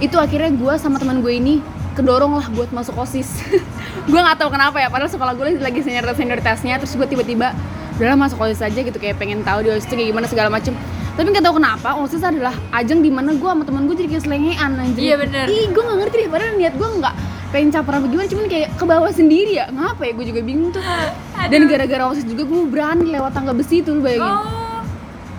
itu 0.00 0.16
akhirnya 0.16 0.50
gue 0.50 0.74
sama 0.76 0.96
teman 0.96 1.20
gue 1.20 1.32
ini 1.32 1.60
kedorong 1.92 2.32
lah 2.32 2.48
buat 2.50 2.72
masuk 2.72 2.96
osis. 2.96 3.28
Gue 4.08 4.16
nggak 4.16 4.40
tahu 4.40 4.50
kenapa 4.54 4.80
ya 4.80 4.88
padahal 4.88 5.10
sekolah 5.12 5.36
gue 5.36 5.60
lagi 5.60 5.84
senioritas 5.84 6.16
senioritasnya 6.16 6.80
terus 6.80 6.96
gue 6.96 7.04
tiba-tiba 7.04 7.52
udahlah 8.00 8.16
masuk 8.16 8.40
osis 8.40 8.64
aja 8.64 8.80
gitu 8.80 8.96
kayak 8.96 9.20
pengen 9.20 9.44
tahu 9.44 9.60
di 9.60 9.68
osis 9.68 9.84
itu 9.84 9.98
kayak 9.98 10.08
gimana 10.14 10.26
segala 10.30 10.48
macem. 10.48 10.72
Tapi 11.18 11.26
nggak 11.28 11.44
tahu 11.44 11.60
kenapa 11.60 11.98
osis 12.00 12.22
adalah 12.24 12.54
ajang 12.72 13.04
di 13.04 13.10
mana 13.12 13.36
gue 13.36 13.44
sama 13.44 13.66
temen 13.66 13.84
gue 13.84 13.96
jadi 13.98 14.08
kayak 14.16 14.24
selengean 14.24 14.70
anjir 14.80 15.02
Iya, 15.04 15.14
bener. 15.20 15.44
ih 15.52 15.68
gue 15.68 15.82
nggak 15.84 15.98
ngerti 16.00 16.16
deh 16.16 16.28
padahal 16.32 16.54
niat 16.56 16.74
gue 16.80 16.88
nggak 16.96 17.14
pengen 17.50 17.68
caper 17.74 17.92
apa 17.98 18.06
gimana 18.06 18.28
cuman 18.30 18.46
kayak 18.48 18.68
ke 18.78 18.84
bawah 18.88 19.10
sendiri 19.12 19.52
ya. 19.60 19.66
Ngapa 19.68 20.02
ya 20.06 20.12
gue 20.16 20.26
juga 20.32 20.40
bingung 20.40 20.70
tuh. 20.72 20.82
Dan 21.52 21.60
gara-gara 21.68 22.04
osis 22.08 22.24
juga 22.24 22.42
gue 22.48 22.60
berani 22.70 23.12
lewat 23.12 23.36
tangga 23.36 23.52
besi 23.52 23.84
tuh 23.84 23.98
lu 23.98 24.00
bayangin. 24.00 24.24
Oh. 24.24 24.80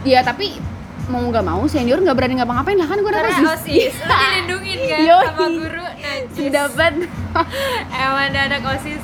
Ya 0.05 0.21
tapi 0.21 0.59
mau 1.11 1.23
nggak 1.23 1.43
mau 1.43 1.63
senior 1.65 1.99
nggak 1.99 2.15
berani 2.15 2.35
ngapa-ngapain 2.35 2.75
lah 2.75 2.87
kan 2.87 2.97
gue 2.97 3.11
udah 3.11 3.21
karena 3.21 3.51
osis 3.51 3.93
lu 3.93 4.07
dilindungin 4.09 4.79
kan 4.89 4.99
Yoi. 5.03 5.25
sama 5.27 5.45
guru 5.51 5.83
najis 5.97 6.49
dapat. 6.49 6.93
Emang 8.01 8.23
ada 8.25 8.39
anak 8.41 8.61
osis 8.71 9.01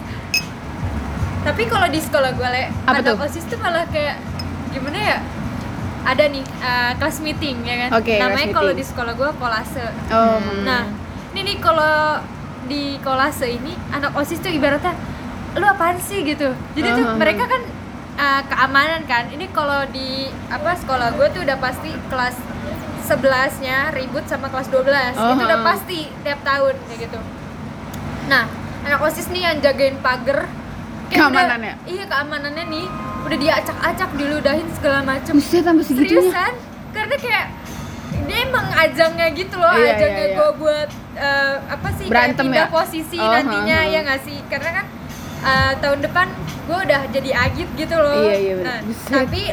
tapi 1.44 1.64
kalau 1.64 1.88
di 1.88 2.00
sekolah 2.00 2.32
gue 2.34 2.50
le 2.50 2.64
Apa 2.84 2.92
anak 2.94 3.04
tuh? 3.06 3.16
osis 3.22 3.44
tuh 3.46 3.58
malah 3.58 3.88
kayak 3.88 4.20
gimana 4.70 4.98
ya 4.98 5.18
ada 6.04 6.24
nih 6.26 6.44
uh, 6.58 6.92
kelas 6.96 7.20
meeting 7.20 7.64
ya 7.64 7.76
kan? 7.84 8.00
Kelas 8.00 8.20
namanya 8.22 8.48
kalau 8.54 8.72
di 8.72 8.80
sekolah 8.82 9.12
gue 9.14 9.30
kolase. 9.34 9.84
Oh 10.10 10.40
nah 10.64 10.88
ini 11.32 11.44
nih 11.46 11.58
kalau 11.60 12.24
di 12.66 12.96
kolase 12.98 13.48
ini 13.50 13.76
anak 13.90 14.12
osis 14.14 14.40
tuh 14.40 14.48
ibaratnya 14.50 14.96
lu 15.54 15.64
apaan 15.64 15.96
sih? 15.98 16.24
gitu. 16.24 16.48
Jadi 16.74 16.88
tuh 16.90 17.04
Uh-huh. 17.04 17.18
mereka 17.18 17.44
kan 17.46 17.60
uh, 18.18 18.42
keamanan 18.44 19.02
kan? 19.04 19.30
Ini 19.30 19.46
kalau 19.50 19.86
di 19.88 20.10
apa 20.48 20.74
sekolah 20.76 21.14
gue 21.14 21.28
tuh 21.32 21.42
udah 21.42 21.58
pasti 21.58 21.90
kelas 22.08 22.36
11 23.06 23.24
nya 23.62 23.88
ribut 23.90 24.28
sama 24.28 24.48
kelas 24.48 24.68
12 24.68 24.84
itu 25.16 25.42
udah 25.42 25.60
pasti 25.64 26.00
tiap 26.22 26.44
tahun 26.44 26.76
kayak 26.84 27.00
gitu. 27.02 27.20
Nah 28.28 28.44
anak 28.84 29.00
osis 29.02 29.28
nih 29.28 29.44
yang 29.46 29.58
jagain 29.60 29.96
pagar. 29.98 30.50
Kayak 31.08 31.24
udah- 31.24 31.40
Keamanannya? 31.40 31.74
iya 31.86 32.04
keamanannya 32.04 32.66
nih. 32.68 32.88
Udah 33.24 33.38
diacak-acak 33.38 34.10
diludahin 34.14 34.68
segala 34.74 35.00
macem. 35.02 35.36
Buset 35.36 35.64
sampai 35.64 35.84
segitunya? 35.84 36.20
Seriusan 36.22 36.54
karena 36.90 37.16
kayak 37.16 37.48
dia 38.24 38.38
emang 38.42 38.68
ajangnya 38.74 39.28
gitu 39.32 39.56
loh 39.56 39.72
Iya, 39.72 39.94
ajangnya 39.94 40.18
iya, 40.18 40.28
iya. 40.28 40.38
gue 40.38 40.50
buat 40.58 40.90
eh, 41.16 41.56
apa 41.66 41.88
sih 41.94 42.06
Berantem 42.08 42.44
kayak 42.44 42.44
pindah 42.50 42.66
ya? 42.66 42.74
posisi 42.74 43.18
Oh, 43.18 43.30
nantinya 43.30 43.78
ha, 43.78 43.84
ha. 43.84 43.94
ya 43.94 44.00
nggak 44.02 44.22
sih? 44.22 44.38
Karena 44.46 44.70
kan 44.74 44.86
eh, 45.40 45.74
tahun 45.78 46.00
depan 46.02 46.28
gue 46.64 46.80
udah 46.84 47.02
jadi 47.10 47.32
agit 47.42 47.70
gitu 47.74 47.96
loh 47.96 48.22
Iya, 48.22 48.36
iya, 48.36 48.54
bener. 48.56 48.66
nah, 48.66 48.80
Buset. 48.84 49.10
tapi 49.10 49.44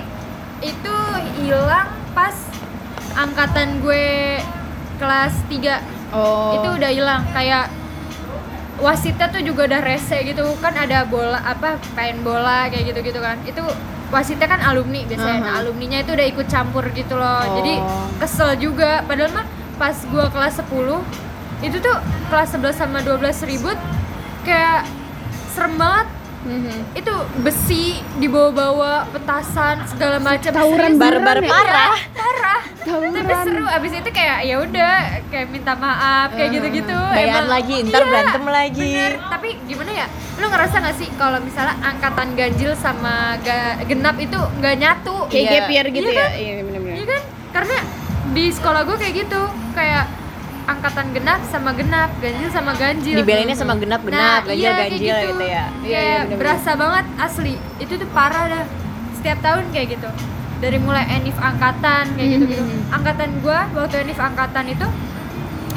itu 0.60 0.96
hilang 1.38 1.86
pas 2.10 2.34
angkatan 3.14 3.78
gue 3.78 4.40
kelas 4.96 5.34
3 5.46 5.78
oh 6.10 6.56
itu 6.56 6.68
udah 6.72 6.90
hilang 6.90 7.22
kayak 7.30 7.70
wasitnya 8.76 9.30
tuh 9.30 9.38
juga 9.40 9.66
udah 9.66 9.80
rese 9.80 10.18
gitu 10.24 10.42
kan 10.58 10.74
ada 10.74 11.04
bola 11.04 11.38
apa 11.38 11.78
main 11.94 12.18
bola 12.20 12.66
kayak 12.66 12.90
gitu 12.90 13.00
gitu 13.04 13.20
kan 13.20 13.38
itu 13.44 13.62
wasitnya 14.10 14.46
kan 14.46 14.60
alumni 14.60 15.02
biasanya 15.04 15.38
nah, 15.38 15.46
Aha. 15.48 15.58
alumninya 15.60 15.98
itu 16.00 16.10
udah 16.12 16.26
ikut 16.28 16.46
campur 16.46 16.82
gitu 16.90 17.14
loh 17.14 17.42
jadi 17.54 17.74
Oh. 17.76 18.06
kesel 18.18 18.54
juga 18.56 19.02
padahal 19.02 19.30
mah 19.32 19.46
pas 19.74 19.94
gua 20.06 20.26
kelas 20.26 20.58
10 20.60 21.02
itu 21.62 21.76
tuh 21.78 21.96
kelas 22.28 22.48
11 22.52 22.74
sama 22.74 22.98
12 23.00 23.22
ribut 23.44 23.78
kayak 24.42 24.86
serem 25.54 25.74
banget. 25.76 26.08
Mhm. 26.44 26.92
itu 26.92 27.14
besi 27.40 27.84
dibawa-bawa 28.20 29.08
petasan 29.08 29.80
segala 29.88 30.20
macam. 30.20 30.52
Tawuran 30.52 31.00
barbar 31.00 31.40
ya? 31.40 31.48
parah. 31.48 31.96
Parah. 32.12 32.60
Tawuran. 32.84 33.16
tapi 33.16 33.32
seru. 33.40 33.64
Abis 33.64 33.92
itu 33.94 34.10
kayak 34.12 34.44
ya 34.44 34.60
udah 34.60 34.94
kayak 35.24 35.48
minta 35.48 35.72
maaf 35.72 36.36
kayak 36.36 36.44
Eh, 36.44 36.54
gitu-gitu. 36.54 36.92
Bayan 36.92 37.28
Emang- 37.32 37.48
lagi 37.48 37.74
ntar 37.82 37.96
Iya, 37.96 38.10
berantem 38.12 38.44
lagi. 38.46 38.92
Bener 38.92 39.12
tapi 39.24 39.48
gimana 39.64 39.90
ya 39.94 40.06
lu 40.34 40.46
ngerasa 40.46 40.76
gak 40.82 40.96
sih 41.00 41.08
kalau 41.16 41.38
misalnya 41.40 41.74
angkatan 41.80 42.28
ganjil 42.34 42.70
sama 42.76 43.14
ga- 43.40 43.80
genap 43.82 44.16
itu 44.18 44.36
nggak 44.60 44.74
nyatu? 44.76 45.16
Kayak 45.32 45.40
Iya. 45.40 45.52
gap 45.56 45.68
year 45.70 45.86
gitu 45.88 46.04
Iya 46.04 46.12
ya? 46.12 46.20
kan? 46.20 46.30
iya 46.36 46.52
bener-bener. 46.60 46.94
Iya 46.94 47.04
kan? 47.08 47.22
Karena 47.54 47.76
di 48.30 48.44
sekolah 48.52 48.80
gue 48.84 48.96
kayak 49.00 49.14
gitu. 49.16 49.42
Kayak 49.72 50.04
angkatan 50.64 51.12
genap 51.12 51.40
sama 51.44 51.70
genap 51.72 52.10
ganjil 52.18 52.48
sama 52.48 52.72
ganjil. 52.72 53.14
Dibelinnya 53.14 53.52
sama 53.52 53.74
genap-genap 53.74 54.16
Nah, 54.16 54.38
ganjil 54.42 54.60
iya, 54.60 54.72
ganjil 54.78 54.98
gitu. 54.98 55.44
ya. 55.44 55.64
Iya, 55.82 56.00
iya, 56.00 56.00
bener-bener. 56.24 56.38
berasa 56.38 56.70
banget 56.74 57.04
asli. 57.18 57.54
Itu 57.76 57.92
tuh 57.94 58.08
parah 58.10 58.44
dah. 58.46 58.64
Setiap 59.14 59.38
tahun 59.40 59.64
kayak 59.70 59.86
gitu. 59.92 60.08
Dari 60.56 60.78
mulai 60.78 61.04
enif 61.10 61.36
angkatan 61.36 62.14
kayak 62.14 62.28
gitu 62.30 62.44
gitu 62.46 62.62
Mhm. 62.62 62.88
angkatan 62.90 63.28
gua 63.38 63.68
waktu 63.70 63.96
enif 64.00 64.16
angkatan 64.16 64.64
itu 64.66 64.86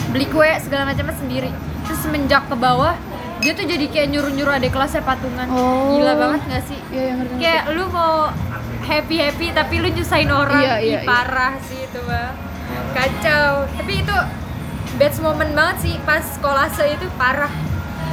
beli 0.08 0.26
kue 0.26 0.48
segala 0.58 0.88
macamnya 0.88 1.12
sendiri. 1.14 1.52
Terus 1.84 2.00
semenjak 2.00 2.48
ke 2.48 2.56
bawah 2.56 2.96
dia 3.38 3.52
tuh 3.54 3.64
jadi 3.64 3.86
kayak 3.86 4.08
nyuruh 4.10 4.32
nyuruh 4.32 4.54
adik 4.54 4.72
kelasnya 4.72 5.04
patungan. 5.04 5.46
Oh. 5.48 5.94
gila 5.94 6.14
banget 6.16 6.42
gak 6.48 6.64
sih? 6.66 6.80
Iya 6.90 7.04
yang 7.06 7.18
ngerti 7.20 7.34
kayak 7.38 7.64
lu 7.70 7.84
mau 7.88 8.32
happy 8.82 9.16
happy 9.20 9.48
tapi 9.52 9.74
lu 9.78 9.88
nyusahin 9.90 10.32
orang. 10.32 10.58
Iya, 10.58 10.76
iya, 10.80 10.98
Ih, 10.98 11.06
parah 11.06 11.54
sih 11.60 11.80
itu 11.82 12.00
mah 12.02 12.32
kacau. 12.94 13.50
Tapi 13.70 13.94
itu 13.98 14.18
best 14.98 15.18
moment 15.20 15.52
banget 15.54 15.78
sih 15.80 15.94
pas 16.04 16.26
kolase 16.38 16.86
itu 16.90 17.06
parah. 17.16 17.50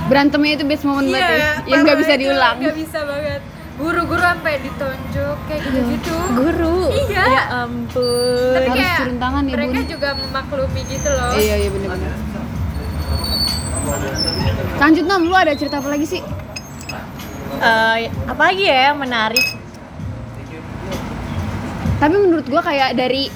Berantemnya 0.05 0.53
itu 0.55 0.65
best 0.65 0.85
moment 0.85 1.09
banget 1.09 1.25
ya. 1.25 1.37
Yang 1.37 1.53
parah 1.65 1.83
nggak 1.83 1.99
bisa 1.99 2.15
diulang. 2.17 2.57
nggak 2.61 2.77
bisa 2.77 2.99
banget. 3.03 3.41
Guru-guru 3.75 4.23
sampai 4.23 4.55
ditonjok 4.63 5.37
kayak 5.45 5.61
Iya. 5.61 5.67
gitu-gitu. 5.67 6.17
guru? 6.33 6.79
Iya. 6.95 7.25
ya 7.27 7.43
ampun. 7.61 8.53
Tapi 8.55 8.69
Harus 8.71 8.79
kayak 8.79 8.99
turun 9.03 9.19
tangan 9.19 9.43
ya, 9.43 9.53
mereka 9.53 9.75
Bun. 9.75 9.87
juga 9.91 10.09
memaklumi 10.15 10.83
gitu 10.87 11.09
loh. 11.11 11.31
Iya 11.35 11.55
iya 11.59 11.69
bener-bener. 11.69 12.13
Lanjut 14.75 15.05
nom 15.05 15.23
lu 15.23 15.35
ada 15.35 15.53
cerita 15.53 15.77
apa 15.79 15.89
lagi 15.89 16.07
sih? 16.07 16.23
Eh, 17.55 17.97
apa 18.27 18.43
lagi 18.45 18.63
ya 18.63 18.93
yang 18.93 18.99
menarik? 18.99 19.47
Tapi 21.95 22.15
menurut 22.15 22.45
gua 22.45 22.61
kayak 22.61 22.93
dari 22.95 23.31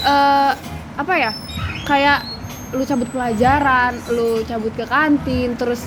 eh 0.00 0.52
apa 0.94 1.14
ya? 1.14 1.30
Kayak 1.84 2.18
lu 2.74 2.82
cabut 2.82 3.08
pelajaran 3.08 3.92
lu 4.10 4.42
cabut 4.42 4.74
ke 4.74 4.84
kantin 4.84 5.54
terus 5.54 5.86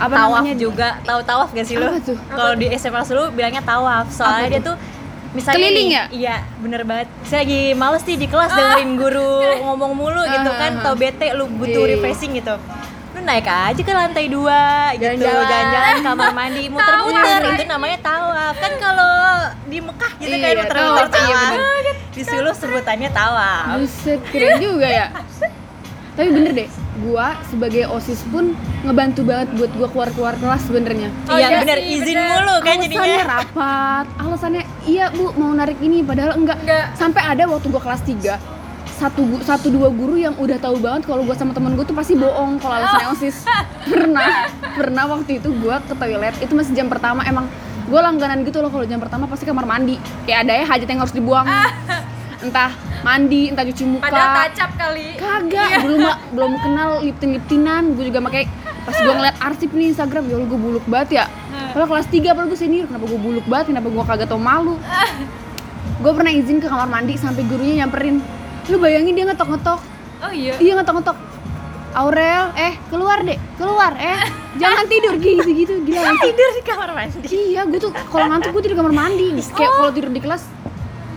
apa 0.00 0.10
tawaf 0.10 0.42
namanya? 0.42 0.56
juga. 0.56 0.88
Tahu 1.04 1.20
tawaf 1.22 1.48
gak 1.52 1.66
sih 1.68 1.76
lu? 1.76 1.86
Kalau 2.26 2.56
di 2.56 2.66
SMA 2.74 3.04
lu 3.12 3.28
bilangnya 3.30 3.62
tawaf. 3.62 4.08
Soalnya 4.08 4.48
dia 4.50 4.62
tuh? 4.64 4.76
misalnya 5.32 5.64
Keliling 5.64 5.88
nih, 5.88 5.96
ya? 5.96 6.04
iya 6.12 6.36
bener 6.60 6.84
banget. 6.84 7.08
Saya 7.24 7.40
lagi 7.44 7.72
males 7.72 8.04
nih 8.04 8.20
di 8.20 8.26
kelas 8.28 8.52
dengerin 8.52 9.00
guru 9.00 9.40
ngomong 9.64 9.92
mulu 9.96 10.20
gitu 10.20 10.50
Ah, 10.52 10.58
kan 10.60 10.72
ah, 10.76 10.82
tau 10.84 10.92
ah. 10.92 10.96
bete 11.00 11.32
lu 11.32 11.48
butuh 11.48 11.72
Iya, 11.72 11.88
iya. 11.88 11.92
refreshing 11.96 12.32
gitu. 12.36 12.54
Lu 13.16 13.20
naik 13.24 13.48
aja 13.48 13.80
ke 13.80 13.92
lantai 13.92 14.28
dua 14.28 14.92
gitu 14.92 15.24
Jalan-jalan. 15.24 16.04
kamar 16.04 16.30
mandi 16.32 16.68
muter-muter. 16.72 17.40
Itu 17.48 17.64
namanya 17.64 17.98
tawaf. 18.04 18.54
Kan 18.60 18.72
kalau 18.76 19.16
di 19.64 19.78
Mekah 19.80 20.12
gitu 20.20 20.34
kan 20.36 20.48
Iya, 20.52 20.60
muter-muter 20.60 21.06
tawaf, 21.08 21.52
iya, 21.56 21.92
di 22.12 22.22
Sulu 22.28 22.50
sebutannya 22.52 23.08
tawaf. 23.08 23.80
Buset, 23.80 24.20
keren 24.28 24.60
juga 24.60 24.88
ya. 24.88 25.06
Tapi 26.12 26.28
bener 26.28 26.52
deh, 26.52 26.68
gua 27.08 27.40
sebagai 27.48 27.88
OSIS 27.88 28.20
pun 28.28 28.52
ngebantu 28.84 29.24
banget 29.24 29.48
buat 29.56 29.72
gua 29.80 29.88
keluar-keluar 29.88 30.34
kelas 30.36 30.62
sebenarnya. 30.68 31.08
Oh, 31.32 31.40
iya 31.40 31.48
iya 31.48 31.58
bener 31.64 31.78
sih, 31.80 31.96
izin 31.96 32.16
bener. 32.20 32.28
mulu 32.36 32.54
kan 32.60 32.76
alasannya 32.76 32.88
jadinya 32.92 33.24
rapat, 33.24 34.06
alasannya 34.20 34.62
iya 34.84 35.04
bu 35.08 35.32
mau 35.40 35.56
narik 35.56 35.80
ini 35.80 36.04
padahal 36.04 36.36
enggak. 36.36 36.60
Enggak. 36.60 36.84
Sampai 37.00 37.24
ada 37.24 37.48
waktu 37.48 37.66
gua 37.72 37.80
kelas 37.80 38.04
3 38.04 38.60
satu 38.92 39.24
satu 39.42 39.66
dua 39.66 39.90
guru 39.90 40.14
yang 40.14 40.30
udah 40.38 40.62
tahu 40.62 40.78
banget 40.78 41.10
kalau 41.10 41.26
gua 41.26 41.34
sama 41.34 41.50
temen 41.50 41.74
gua 41.74 41.82
tuh 41.82 41.96
pasti 41.96 42.14
bohong 42.14 42.62
kalau 42.62 42.78
alasannya 42.78 43.08
osis 43.10 43.42
pernah 43.82 44.46
pernah 44.78 45.04
waktu 45.10 45.42
itu 45.42 45.50
gua 45.58 45.82
ke 45.82 45.96
toilet 45.98 46.36
itu 46.38 46.54
masih 46.54 46.70
jam 46.70 46.86
pertama 46.86 47.26
emang 47.26 47.50
gua 47.90 48.06
langganan 48.06 48.46
gitu 48.46 48.62
loh 48.62 48.70
kalau 48.70 48.86
jam 48.86 49.02
pertama 49.02 49.26
pasti 49.26 49.42
kamar 49.42 49.66
mandi 49.66 49.98
kayak 50.22 50.46
ada 50.46 50.52
ya 50.54 50.64
hajat 50.70 50.86
yang 50.86 51.00
harus 51.02 51.10
dibuang 51.10 51.50
entah 52.42 52.70
mandi 53.02 53.48
entah 53.48 53.64
cuci 53.64 53.84
muka. 53.86 54.10
Padahal 54.10 54.50
tacap 54.50 54.70
kali. 54.76 55.06
Kagak 55.16 55.68
Iya. 55.72 55.78
belum 55.82 56.02
belum 56.34 56.52
kenal 56.58 56.90
liptin 57.00 57.30
liptinan 57.34 57.94
gue 57.94 58.10
juga 58.10 58.20
pakai 58.22 58.44
pas 58.82 58.98
gue 58.98 59.14
ngeliat 59.14 59.36
arsip 59.38 59.70
nih 59.70 59.94
Instagram 59.94 60.26
ya 60.26 60.36
gue 60.42 60.58
buluk 60.58 60.84
banget 60.90 61.22
ya. 61.22 61.24
Kalau 61.72 61.86
kelas 61.88 62.06
3 62.10 62.34
padahal 62.34 62.48
gue 62.50 62.58
senior 62.58 62.84
kenapa 62.84 63.04
gue 63.06 63.20
buluk 63.20 63.46
banget? 63.46 63.72
Kenapa 63.72 63.86
gue 63.88 64.04
kagak 64.04 64.28
tau 64.28 64.40
malu? 64.42 64.76
Gue 66.02 66.10
pernah 66.14 66.34
izin 66.34 66.58
ke 66.58 66.66
kamar 66.66 66.90
mandi 66.90 67.14
sampai 67.14 67.46
gurunya 67.46 67.86
nyamperin. 67.86 68.18
Lu 68.66 68.78
bayangin 68.78 69.14
dia 69.14 69.22
ngetok 69.22 69.54
ngetok 69.54 69.80
oh 70.22 70.32
iya. 70.34 70.54
Iya 70.58 70.72
ngetok 70.78 70.94
ngetok 70.98 71.16
Aurel 71.92 72.46
eh 72.56 72.74
keluar 72.88 73.20
deh 73.20 73.38
keluar 73.54 73.92
eh. 73.98 74.18
Jangan 74.62 74.84
tidur 74.86 75.14
gitu 75.18 75.46
gitu 75.46 75.74
gila 75.82 76.10
tidur 76.18 76.48
di 76.54 76.62
kamar 76.62 76.90
mandi. 76.90 77.18
Iya 77.28 77.62
gue 77.66 77.78
tuh 77.78 77.92
kalau 78.10 78.26
ngantuk 78.30 78.50
gue 78.50 78.62
tidur 78.66 78.74
di 78.74 78.80
kamar 78.82 78.94
mandi. 78.94 79.26
Kayak 79.58 79.72
kalau 79.76 79.90
tidur 79.92 80.10
di 80.10 80.20
kelas 80.20 80.42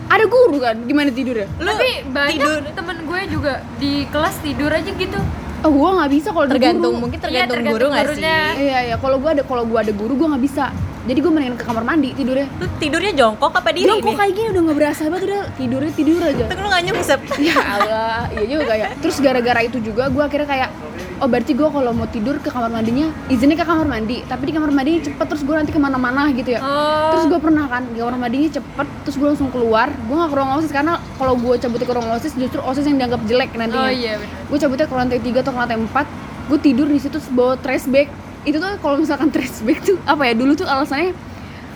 ada 0.06 0.24
guru 0.26 0.56
kan 0.62 0.76
gimana 0.86 1.10
tidur 1.10 1.36
ya 1.36 1.46
lu 1.58 1.70
tapi 1.70 1.90
banyak 2.10 2.32
tidur 2.38 2.60
temen 2.74 2.96
gue 3.02 3.20
juga 3.30 3.52
di 3.78 3.92
kelas 4.10 4.36
tidur 4.40 4.70
aja 4.70 4.90
gitu 4.90 5.20
oh 5.64 5.70
gue 5.72 5.90
nggak 5.98 6.10
bisa 6.12 6.28
kalau 6.30 6.46
tergantung 6.46 6.94
guru. 6.94 7.02
mungkin 7.02 7.18
Iya, 7.18 7.24
tergantung, 7.26 7.56
tergantung 7.58 7.74
guru 7.74 7.86
nggak 7.90 8.06
sih. 8.14 8.22
Iya 8.60 8.78
iya, 8.86 8.96
kalau 9.02 9.16
gua 9.18 9.30
ada 9.34 9.42
kalau 9.42 9.62
gua 9.66 9.78
ada 9.82 9.92
guru 9.92 10.12
gua 10.14 10.28
nggak 10.36 10.44
bisa. 10.46 10.64
Jadi 11.06 11.18
gua 11.22 11.32
mendingan 11.34 11.58
ke 11.58 11.64
kamar 11.66 11.84
mandi 11.86 12.10
tidurnya. 12.14 12.46
lu 12.58 12.66
tidurnya 12.82 13.12
jongkok 13.14 13.52
apa 13.54 13.70
diri 13.74 13.86
Jongkok 13.86 14.10
nih 14.10 14.16
kayak 14.18 14.32
gini 14.36 14.48
udah 14.54 14.62
nggak 14.62 14.78
berasa 14.78 15.02
banget 15.10 15.22
udah 15.26 15.42
tidurnya 15.58 15.92
tidur 15.96 16.20
aja. 16.22 16.44
Untung 16.46 16.60
lu 16.62 16.68
nggak 16.70 16.84
nyungsep 16.86 17.20
ya 17.40 17.56
Allah, 17.56 18.18
iya 18.30 18.44
juga 18.46 18.72
ya. 18.78 18.88
Terus 19.02 19.16
gara-gara 19.18 19.60
itu 19.64 19.78
juga 19.82 20.02
gua 20.12 20.24
akhirnya 20.30 20.48
kayak 20.50 20.68
oh 21.16 21.28
berarti 21.28 21.52
gue 21.56 21.68
kalau 21.68 21.92
mau 21.96 22.08
tidur 22.08 22.36
ke 22.40 22.52
kamar 22.52 22.68
mandinya 22.68 23.08
izinnya 23.32 23.56
ke 23.56 23.64
kamar 23.64 23.88
mandi. 23.88 24.20
Tapi 24.26 24.42
di 24.48 24.52
kamar 24.52 24.70
mandinya 24.72 25.00
cepet 25.04 25.26
terus 25.26 25.42
gue 25.42 25.54
nanti 25.56 25.72
ke 25.72 25.80
mana-mana 25.80 26.28
gitu 26.32 26.56
ya. 26.56 26.60
Oh. 26.60 27.12
terus 27.12 27.24
gue 27.32 27.40
pernah 27.40 27.64
kan 27.68 27.88
di 27.88 27.98
kamar 27.98 28.16
mandinya 28.20 28.50
cepet 28.60 28.86
terus 29.06 29.16
gue 29.16 29.26
langsung 29.26 29.48
keluar. 29.48 29.88
Gue 30.08 30.16
gak 30.16 30.30
ke 30.32 30.36
ruang 30.36 30.50
osis 30.60 30.72
karena 30.72 31.00
kalau 31.16 31.34
gue 31.36 31.54
cabutnya 31.56 31.86
ke 31.88 31.94
ruang 31.96 32.10
osis 32.16 32.32
justru 32.36 32.60
osis 32.60 32.84
yang 32.84 32.96
dianggap 33.00 33.20
jelek 33.24 33.50
nantinya. 33.56 33.88
Oh 33.88 33.92
iya 33.92 34.20
gue 34.20 34.58
cabutnya 34.60 34.86
ke 34.86 34.94
lantai 34.94 35.18
3 35.20 35.42
atau 35.42 35.52
ke 35.52 35.58
lantai 35.58 35.78
4 35.80 36.50
gue 36.52 36.58
tidur 36.62 36.86
di 36.86 37.00
situ 37.00 37.18
bawa 37.32 37.56
trash 37.58 37.88
bag. 37.88 38.08
Itu 38.46 38.62
tuh 38.62 38.78
kalau 38.78 39.00
misalkan 39.00 39.32
trash 39.34 39.64
bag 39.64 39.80
tuh 39.82 39.96
apa 40.04 40.22
ya 40.28 40.34
dulu 40.36 40.52
tuh 40.54 40.68
alasannya 40.68 41.16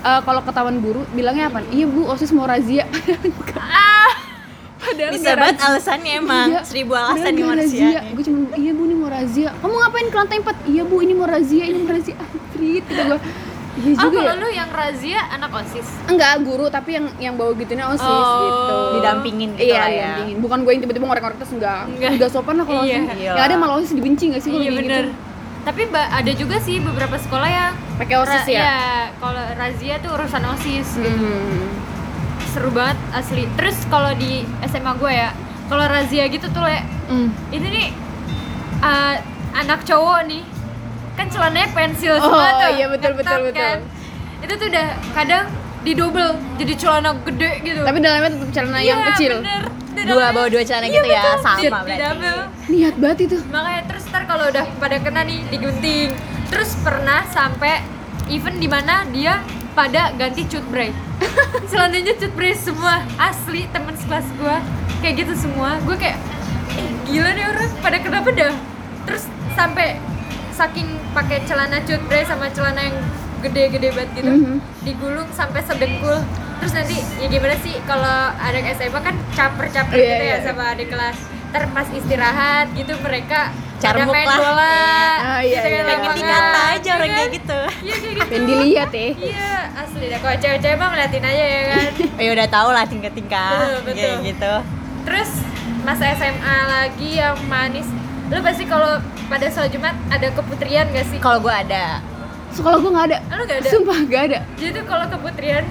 eh, 0.05 0.21
kalau 0.23 0.41
ketahuan 0.45 0.79
guru 0.85 1.03
bilangnya 1.17 1.49
apa? 1.49 1.65
Iya 1.73 1.89
bu 1.89 2.07
osis 2.07 2.31
mau 2.31 2.45
razia 2.45 2.85
padahal 4.91 5.13
bisa 5.13 5.31
banget 5.33 5.57
alasannya 5.61 6.13
emang 6.17 6.47
Iya, 6.49 6.61
seribu 6.63 6.93
alasan 6.93 7.33
di 7.33 7.43
manusia 7.43 7.87
razia. 7.87 8.01
gue 8.11 8.23
cuma 8.23 8.39
iya 8.55 8.71
bu 8.71 8.83
ini 8.83 8.95
mau 8.95 9.09
razia 9.09 9.49
kamu 9.57 9.75
ngapain 9.77 10.07
ke 10.07 10.17
lantai 10.17 10.39
4 10.41 10.51
iya 10.67 10.83
bu 10.83 10.97
ini 10.99 11.13
mau 11.13 11.27
razia 11.27 11.65
ini 11.65 11.79
mau 11.79 11.91
razia 11.91 12.15
Afrit 12.17 12.83
gitu 12.83 13.03
gue 13.05 13.19
iya 13.79 13.95
Oh 13.97 14.03
juga 14.05 14.19
kalau 14.21 14.29
ya 14.29 14.35
lu 14.37 14.49
yang 14.53 14.71
razia 14.73 15.21
anak 15.31 15.51
osis. 15.57 15.87
enggak 16.05 16.43
guru 16.43 16.67
tapi 16.69 16.91
yang 16.93 17.07
yang 17.19 17.35
bawa 17.35 17.55
gitunya 17.55 17.87
osis 17.87 18.03
Oh. 18.03 18.43
gitu 18.43 18.77
Didampingin 18.97 19.49
gitu 19.55 19.63
iya 19.65 19.79
lah 19.79 19.89
ya. 19.89 19.95
didampingin 20.13 20.37
bukan 20.39 20.59
gue 20.61 20.71
yang 20.71 20.83
tiba-tiba 20.83 21.05
ngorek-ngorek 21.07 21.37
terus 21.39 21.53
enggak 21.53 21.81
Enggak. 21.89 22.11
enggak 22.13 22.31
sopan 22.31 22.55
lah 22.55 22.65
kalau 22.65 22.83
Iya. 22.83 22.99
osis 22.99 23.17
Iya. 23.17 23.33
yang 23.33 23.47
ada 23.47 23.55
malah 23.57 23.75
osis 23.77 23.93
dibenci 23.93 24.25
gak 24.29 24.41
sih 24.41 24.51
kalau 24.51 24.63
Iya 24.63 24.73
bener. 24.75 25.05
gitu 25.07 25.29
Tapi 25.61 25.83
ba- 25.87 26.09
ada 26.11 26.33
juga 26.33 26.57
sih 26.59 26.77
beberapa 26.79 27.17
sekolah 27.17 27.49
yang 27.49 27.73
pakai 27.97 28.17
osis 28.19 28.43
ra- 28.43 28.49
ya 28.49 28.59
Iya, 28.59 28.77
kalau 29.15 29.45
razia 29.55 29.95
tuh 29.99 30.11
urusan 30.11 30.43
osis. 30.51 30.89
Hmm. 30.97 31.61
Seru 32.51 32.71
banget 32.71 32.99
asli. 33.13 33.47
Terus 33.55 33.77
kalau 33.87 34.11
di 34.13 34.43
SMA 34.65 34.93
gue 34.93 35.13
ya, 35.13 35.31
kalau 35.67 35.85
razia 35.85 36.27
gitu 36.27 36.47
tuh 36.47 36.61
le, 36.61 36.79
Hmm. 37.07 37.27
ini 37.49 37.67
nih 37.67 37.89
uh, 38.79 39.15
anak 39.53 39.83
cowok 39.83 40.25
nih 40.25 40.43
kan 41.13 41.27
celananya 41.27 41.69
pensil 41.71 42.15
Oh, 42.15 42.23
semua 42.25 42.49
tuh 42.57 42.71
iya, 42.73 42.87
betul, 42.87 43.13
betul, 43.13 43.39
betul. 43.45 43.55
kan. 43.57 43.79
itu 44.41 44.53
tuh 44.53 44.67
udah 44.69 44.87
kadang 45.13 45.45
didouble 45.81 46.31
jadi 46.55 46.73
celana 46.77 47.11
gede 47.21 47.51
gitu 47.63 47.83
tapi 47.83 47.99
dalamnya 47.99 48.31
tetap 48.33 48.51
celana 48.53 48.79
yang 48.79 49.01
Iya, 49.01 49.09
kecil 49.11 49.33
bener. 49.39 49.65
Di 49.91 50.03
dua 50.07 50.27
bawa 50.31 50.47
dua 50.47 50.63
celana 50.63 50.87
Iya, 50.87 50.95
gitu 50.95 51.09
ya 51.09 51.21
betul. 51.21 51.43
sama 51.43 51.59
Di- 51.59 51.67
berarti 51.67 51.91
di 51.91 51.99
double. 51.99 52.41
niat 52.71 52.95
banget 52.97 53.19
itu 53.21 53.37
makanya 53.49 53.83
terus 53.85 54.03
ntar 54.07 54.23
kalau 54.25 54.45
udah 54.47 54.65
pada 54.77 54.97
kena 54.97 55.21
nih 55.25 55.39
digunting 55.49 56.09
terus 56.47 56.71
pernah 56.79 57.21
sampai 57.27 57.75
event 58.29 58.57
di 58.57 58.69
mana 58.69 58.95
dia 59.09 59.43
pada 59.73 60.15
ganti 60.15 60.47
cutbray 60.47 60.95
selanjutnya 61.71 62.15
cutbray 62.17 62.55
semua. 62.55 63.01
Asli 63.17 63.67
temen 63.69 63.95
sekelas 63.95 64.27
gue 64.33 64.57
kayak 65.01 65.15
gitu 65.19 65.35
semua. 65.39 65.79
Gue 65.83 65.97
kayak 65.97 66.19
eh, 66.73 66.89
gila 67.05 67.31
nih 67.31 67.45
orang. 67.47 67.71
Pada 67.79 67.99
kenapa 67.99 68.29
dah? 68.31 68.55
Terus 69.05 69.25
sampai 69.53 69.97
saking 70.53 70.87
pakai 71.11 71.41
celana 71.45 71.81
cutbray 71.81 72.23
sama 72.23 72.49
celana 72.49 72.81
yang 72.83 72.97
gede-gede 73.41 73.89
banget 73.91 74.11
gitu 74.15 74.29
Mhm. 74.29 74.57
digulung 74.83 75.25
sampai 75.33 75.65
sedengkul 75.65 76.21
terus 76.61 76.77
nanti 76.77 76.93
ya 77.17 77.25
gimana 77.25 77.57
sih 77.57 77.73
kalau 77.89 78.05
anak 78.37 78.77
SMA 78.77 79.01
kan 79.01 79.17
caper-caper 79.33 79.97
Iya, 79.97 80.05
gitu 80.05 80.25
ya 80.27 80.29
iya. 80.31 80.39
sama 80.45 80.63
adik 80.71 80.93
kelas. 80.93 81.17
Ntar 81.49 81.65
pas 81.73 81.89
istirahat 81.89 82.69
gitu 82.77 82.93
mereka 83.01 83.49
Carmuk 83.81 84.13
main 84.13 84.29
lah. 84.29 84.39
bola. 84.39 84.77
Iya, 85.41 85.57
gitu 85.57 85.67
kan, 85.67 85.73
iya. 85.73 85.85
pengen 85.89 86.11
dikata 86.13 86.61
aja 86.61 86.81
iya 86.81 86.93
orang 86.93 87.09
kan? 87.09 87.17
kayak 87.17 87.31
gitu. 87.33 87.61
Iya 87.81 87.95
kayak 87.97 88.15
gitu. 88.19 88.29
Pengen 88.29 88.45
dilihat 88.47 88.91
ya. 88.93 89.09
Iya 89.17 89.51
asli 89.75 90.05
dah 90.07 90.19
kalau 90.21 90.37
cewek-cewek 90.37 90.77
mah 90.77 90.89
ngeliatin 90.91 91.25
aja 91.25 91.45
ya 91.47 91.63
kan? 91.67 91.91
Oh, 92.21 92.23
ya 92.23 92.31
udah 92.31 92.49
tau 92.49 92.69
lah 92.71 92.85
tingkat-tingkat. 92.85 93.69
Betul, 93.83 94.15
gitu. 94.23 94.53
Terus 95.03 95.31
masa 95.81 96.05
SMA 96.13 96.57
lagi 96.69 97.11
yang 97.17 97.37
manis. 97.49 97.89
Lu 98.29 98.39
pasti 98.41 98.65
kalau 98.65 99.01
pada 99.27 99.47
sholat 99.49 99.71
Jumat 99.71 99.97
ada 100.07 100.29
keputrian 100.29 100.87
gak 100.93 101.07
sih? 101.09 101.19
kalau 101.19 101.41
gue 101.41 101.51
ada. 101.51 101.99
Sekolah 102.51 102.77
gue 102.77 102.91
nggak 102.91 103.07
ada. 103.11 103.19
Ah, 103.27 103.35
lu 103.39 103.43
nggak 103.45 103.59
ada? 103.63 103.71
sumpah 103.71 103.99
nggak 104.05 104.23
ada. 104.29 104.39
Jadi 104.55 104.71
tuh 104.75 104.85
kalau 104.85 105.07
keputrian 105.09 105.65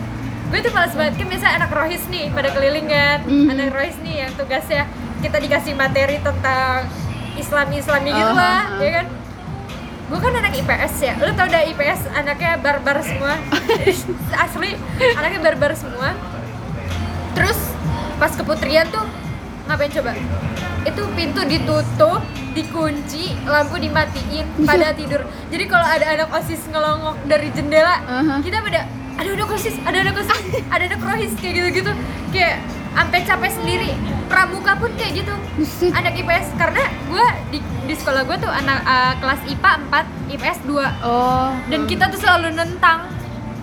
gue 0.50 0.60
tuh 0.60 0.72
males 0.74 0.94
banget. 0.94 1.14
Kan 1.16 1.28
biasanya 1.30 1.54
anak 1.62 1.72
rohis 1.72 2.04
nih 2.10 2.26
pada 2.34 2.50
keliling 2.50 2.88
kan. 2.90 3.18
Mhm. 3.24 3.48
anak 3.54 3.70
rohis 3.70 3.98
nih 4.02 4.16
yang 4.26 4.32
tugasnya 4.34 4.84
kita 5.20 5.38
dikasih 5.38 5.74
materi 5.76 6.18
tentang 6.20 6.90
islami 7.40 7.76
islami 7.80 8.10
gitu 8.12 8.34
lah 8.36 8.68
oh, 8.68 8.78
oh. 8.78 8.84
ya 8.84 8.92
kan? 9.02 9.08
Gue 10.10 10.18
kan 10.18 10.34
anak 10.34 10.54
IPS 10.58 10.94
ya. 11.06 11.14
Lu 11.22 11.30
tau 11.38 11.46
dah 11.46 11.62
IPS 11.70 12.10
anaknya 12.18 12.58
barbar 12.58 12.98
semua. 13.06 13.38
Asli 14.44 14.74
anaknya 15.14 15.40
barbar 15.46 15.72
semua. 15.78 16.18
Terus 17.38 17.60
pas 18.18 18.34
keputrian 18.34 18.90
tuh 18.90 19.06
ngapain 19.70 19.94
coba? 19.94 20.18
Itu 20.82 21.06
pintu 21.14 21.46
ditutup 21.46 22.26
dikunci 22.58 23.38
lampu 23.46 23.78
dimatiin 23.78 24.50
pada 24.70 24.98
tidur. 24.98 25.22
Jadi 25.54 25.64
kalau 25.70 25.86
ada 25.86 26.06
anak 26.10 26.34
osis 26.34 26.66
ngelongok 26.74 27.16
dari 27.30 27.54
jendela 27.54 28.02
Aha. 28.02 28.42
kita 28.42 28.66
pada 28.66 28.90
ada 29.20 29.30
anak 29.36 29.52
osis 29.52 29.76
ada 29.84 29.98
anak 30.00 30.16
osis 30.16 30.40
ada 30.74 30.84
anak 30.90 31.02
rohis 31.04 31.34
kayak 31.38 31.54
gitu 31.60 31.70
gitu 31.84 31.92
kayak 32.32 32.64
sampai 32.96 33.20
capek 33.26 33.52
sendiri. 33.52 33.92
Pramuka 34.30 34.78
pun 34.78 34.92
kayak 34.94 35.26
gitu. 35.26 35.34
Anak 35.98 36.14
IPS 36.14 36.54
karena 36.56 36.84
gue 37.10 37.26
di, 37.50 37.60
di 37.90 37.94
sekolah 37.98 38.22
gue 38.28 38.38
tuh 38.38 38.52
anak 38.52 38.80
uh, 38.86 39.14
kelas 39.18 39.42
IPA 39.50 39.72
4 39.90 40.34
IPS 40.38 40.60
2 40.70 40.78
oh. 41.04 41.50
Dan 41.68 41.90
kita 41.90 42.08
tuh 42.14 42.20
selalu 42.22 42.54
nentang. 42.54 43.10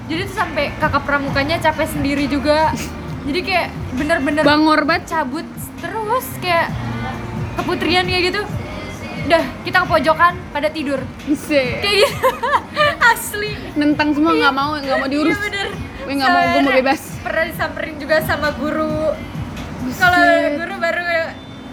Jadi 0.07 0.21
tuh 0.27 0.37
sampai 0.39 0.75
kakak 0.79 1.03
pramukanya 1.07 1.59
capek 1.63 1.87
sendiri 1.87 2.27
juga. 2.27 2.75
Jadi 3.27 3.41
kayak 3.43 3.69
bener-bener 3.99 4.43
bangor 4.47 4.87
banget. 4.87 5.11
cabut 5.11 5.47
terus 5.83 6.27
kayak 6.39 6.71
keputrian 7.59 8.07
kayak 8.07 8.35
gitu. 8.35 8.43
Udah 9.27 9.43
kita 9.67 9.83
ke 9.83 9.87
pojokan 9.91 10.39
pada 10.55 10.71
tidur. 10.71 11.03
Buset. 11.27 11.83
kayak 11.83 12.07
gitu. 12.07 12.29
Asli. 13.15 13.55
Nentang 13.75 14.15
semua 14.15 14.35
nggak 14.35 14.55
mau 14.55 14.79
nggak 14.79 14.99
mau 14.99 15.09
diurus. 15.11 15.35
Iya 15.35 15.43
bener. 15.43 15.67
Gue 16.07 16.15
nggak 16.15 16.31
mau 16.31 16.43
gue 16.55 16.63
mau 16.63 16.75
bebas 16.75 17.16
pernah 17.27 17.45
disamperin 17.45 17.97
juga 17.97 18.17
sama 18.23 18.49
guru. 18.53 19.11
Kalau 19.93 20.23
guru 20.57 20.75
baru 20.77 21.03
ke 21.03 21.21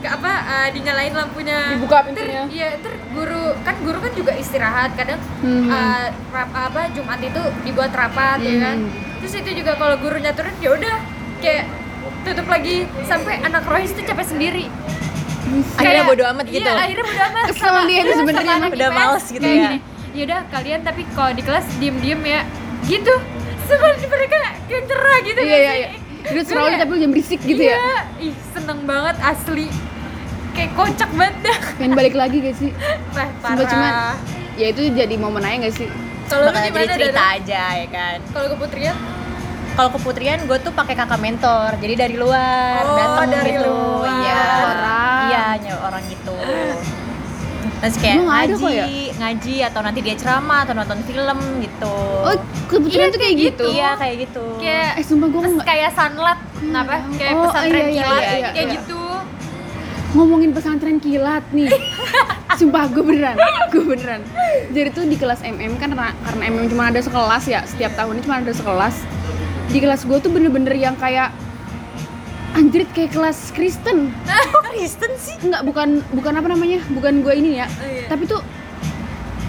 apa 0.05 0.31
uh, 0.43 0.67
dinyalain 0.69 1.13
lampunya. 1.13 1.59
Dibuka 1.71 2.03
pintunya. 2.03 2.43
iya 2.49 2.75
ter 2.75 2.91
guru 3.09 3.55
kan 3.61 3.75
guru 3.79 3.97
kan 3.97 4.11
juga 4.11 4.33
istirahat 4.33 4.91
kadang 4.93 5.21
Hmm. 5.39 5.69
uh, 5.69 6.05
rap- 6.29 6.51
apa 6.51 6.91
Jumat 6.91 7.21
itu 7.21 7.39
dibuat 7.63 7.91
rapat 7.91 8.41
ya 8.41 8.55
kan? 8.59 8.77
Hmm. 8.79 8.91
terus 9.17 9.33
itu 9.37 9.51
juga 9.55 9.79
kalau 9.79 9.95
gurunya 9.95 10.31
turun 10.31 10.51
ya 10.59 10.73
udah 10.73 10.95
kayak 11.39 11.71
tutup 12.23 12.43
lagi 12.45 12.75
sampai 13.03 13.39
anak 13.39 13.63
rohis 13.63 13.91
itu 13.91 14.03
capek 14.03 14.27
sendiri. 14.27 14.65
Akhirnya 15.73 16.03
Kayak- 16.03 16.09
bodo 16.09 16.23
amat 16.25 16.45
gitu. 16.47 16.59
iya 16.59 16.73
akhirnya 16.75 17.05
bodo 17.05 17.23
amat 17.25 17.43
Kesel 17.47 17.75
dia 17.85 17.95
itu 17.95 18.03
iya, 18.05 18.15
sebenarnya. 18.17 18.53
sama 18.57 18.67
Udah 18.69 18.89
males 18.91 19.25
gitu 19.29 19.39
kayak 19.41 19.59
ya. 19.61 19.71
yaudah 20.13 20.39
kalian 20.49 20.81
tapi 20.81 21.01
kalau 21.09 21.31
di 21.31 21.41
kelas 21.41 21.65
diem 21.77 21.95
diem 21.97 22.21
ya. 22.25 22.41
Gitu 22.83 23.13
sebenarnya 23.65 24.07
mereka 24.07 24.37
kayak 24.63 24.83
cerah 24.85 25.17
gitu 25.21 25.39
iya 25.39 25.57
iya 25.57 25.71
sih? 25.71 25.79
iya 26.23 26.41
seru 26.41 26.59
Gue 26.61 26.71
tapi 26.73 26.89
lu 26.89 26.97
jangan 26.97 27.11
berisik 27.11 27.39
gitu 27.43 27.61
ya? 27.61 27.75
Iya, 27.75 27.95
ih 28.21 28.33
seneng 28.49 28.79
banget 28.83 29.15
asli. 29.19 29.67
Kayak 30.53 30.71
kocak 30.73 31.09
banget 31.11 31.35
dah. 31.41 31.59
Pengen 31.75 31.93
balik 31.93 32.15
lagi 32.15 32.37
gak 32.39 32.55
sih? 32.55 32.71
Cuman 33.11 33.27
parah. 33.43 34.15
ya 34.53 34.67
itu 34.69 34.81
jadi 34.87 35.15
momen 35.17 35.41
aja 35.41 35.67
gak 35.67 35.75
sih? 35.75 35.87
Kalau 36.25 36.41
lu 36.41 36.49
bakal 36.49 36.61
jadi 36.61 36.71
gimana 36.71 36.93
cerita 36.95 37.11
Dada? 37.11 37.35
aja 37.35 37.63
ya 37.75 37.87
kan? 37.91 38.17
Kalau 38.31 38.47
keputrian 38.55 38.95
kalau 39.73 39.89
keputrian 39.91 40.39
gue 40.45 40.57
tuh 40.61 40.71
pakai 40.71 40.93
kakak 40.93 41.19
mentor. 41.19 41.69
Jadi 41.75 41.93
dari 41.97 42.15
luar 42.15 42.81
Oh, 42.83 42.95
datang 42.95 43.27
dari 43.27 43.51
gitu. 43.51 43.65
luar. 43.67 44.07
iya 44.21 44.41
Orang. 44.63 45.21
iya 45.27 45.43
orang 45.83 46.03
gitu 46.07 46.35
terus 47.83 47.99
kayak 47.99 48.15
Emang 48.15 48.31
ngaji 48.31 48.63
ya? 48.71 48.85
ngaji 49.19 49.55
atau 49.67 49.79
nanti 49.83 49.99
dia 49.99 50.15
ceramah 50.15 50.63
atau 50.63 50.71
nonton 50.71 50.99
film 51.03 51.39
gitu. 51.59 51.95
Oh 52.23 52.35
kebetulan 52.71 53.11
tuh 53.11 53.19
kayak 53.19 53.35
gitu. 53.35 53.65
iya 53.75 53.89
kayak 53.99 54.15
gitu. 54.23 54.45
Kayak 54.63 54.89
eh 54.95 55.03
sumpah 55.03 55.27
gue 55.27 55.39
terus 55.43 55.55
nggak 55.59 55.67
kayak 55.67 55.89
sunlight 55.91 56.39
apa 56.63 56.95
kayak 57.19 57.33
Oh, 57.35 57.43
pesantren 57.51 57.75
iya, 57.75 57.91
iya, 57.91 58.03
kilat 58.07 58.21
iya, 58.23 58.31
iya, 58.31 58.49
kayak 58.55 58.67
iya. 58.71 58.75
gitu. 58.79 59.01
Ngomongin 60.15 60.49
pesantren 60.55 60.97
kilat 61.03 61.43
nih. 61.51 61.69
Sumpah 62.59 62.85
gue 62.87 63.03
beneran 63.03 63.35
gue 63.75 63.83
beneran. 63.83 64.21
Jadi 64.71 64.89
tuh 64.95 65.03
di 65.03 65.17
kelas 65.19 65.43
MM 65.43 65.75
kan 65.75 65.91
karena, 65.91 66.15
karena 66.23 66.43
MM 66.55 66.65
cuma 66.71 66.87
ada 66.87 67.03
sekelas 67.03 67.43
ya 67.51 67.67
setiap 67.67 67.99
tahunnya 67.99 68.23
cuma 68.23 68.39
ada 68.39 68.53
sekelas. 68.55 68.95
Di 69.67 69.83
kelas 69.83 70.07
gue 70.07 70.17
tuh 70.23 70.31
bener-bener 70.31 70.71
yang 70.79 70.95
kayak 70.95 71.35
anjrit 72.53 72.89
kayak 72.93 73.11
kelas 73.13 73.51
Kristen. 73.51 74.13
Kristen 74.69 75.11
sih? 75.17 75.35
Enggak, 75.41 75.65
bukan 75.65 76.01
bukan 76.13 76.33
apa 76.37 76.47
namanya? 76.49 76.79
Bukan 76.89 77.25
gue 77.25 77.33
ini 77.33 77.59
ya. 77.59 77.67
Oh, 77.67 77.85
iya. 77.89 78.07
tapi 78.07 78.29
tuh 78.29 78.41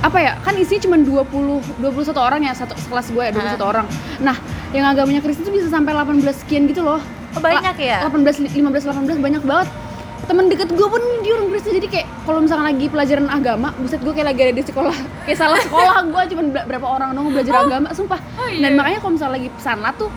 apa 0.04 0.18
ya? 0.20 0.32
Kan 0.44 0.56
isinya 0.56 0.80
cuma 0.84 0.96
20 1.00 1.80
21 1.80 2.16
orang 2.16 2.40
ya 2.44 2.52
satu 2.52 2.76
sekelas 2.76 3.12
gue 3.12 3.22
ya 3.24 3.32
21 3.32 3.60
orang. 3.64 3.86
Nah 4.20 4.36
yang 4.72 4.84
agamanya 4.90 5.20
Kristen 5.22 5.46
tuh 5.46 5.54
bisa 5.54 5.68
sampai 5.68 5.92
18 5.94 6.20
sekian 6.44 6.64
gitu 6.68 6.84
loh. 6.84 7.00
Oh, 7.34 7.40
banyak 7.40 7.76
ya? 7.78 8.04
18 8.04 8.52
15 8.52 8.60
18 8.60 9.20
banyak 9.20 9.42
banget. 9.44 9.68
Temen 10.24 10.48
deket 10.48 10.72
gue 10.72 10.88
pun 10.88 11.02
dia 11.20 11.36
orang 11.36 11.52
Kristen 11.52 11.76
jadi 11.76 11.88
kayak 11.88 12.06
kalau 12.24 12.40
misalkan 12.40 12.64
lagi 12.64 12.88
pelajaran 12.88 13.28
agama 13.28 13.76
buset 13.76 14.00
gue 14.00 14.12
kayak 14.16 14.28
lagi 14.32 14.40
ada 14.48 14.52
di 14.56 14.64
sekolah. 14.64 14.96
Kayak 15.28 15.38
salah 15.40 15.60
sekolah 15.60 15.96
gue 16.08 16.22
cuma 16.32 16.42
ber- 16.48 16.66
berapa 16.68 16.86
orang 16.88 17.12
dong 17.12 17.28
belajar 17.32 17.68
agama 17.68 17.92
sumpah. 17.92 18.20
Oh, 18.40 18.48
iya. 18.48 18.64
dan 18.64 18.72
makanya 18.80 18.98
kalau 19.04 19.12
misalnya 19.20 19.34
lagi 19.36 19.48
sanlat 19.60 19.94
tuh 20.00 20.08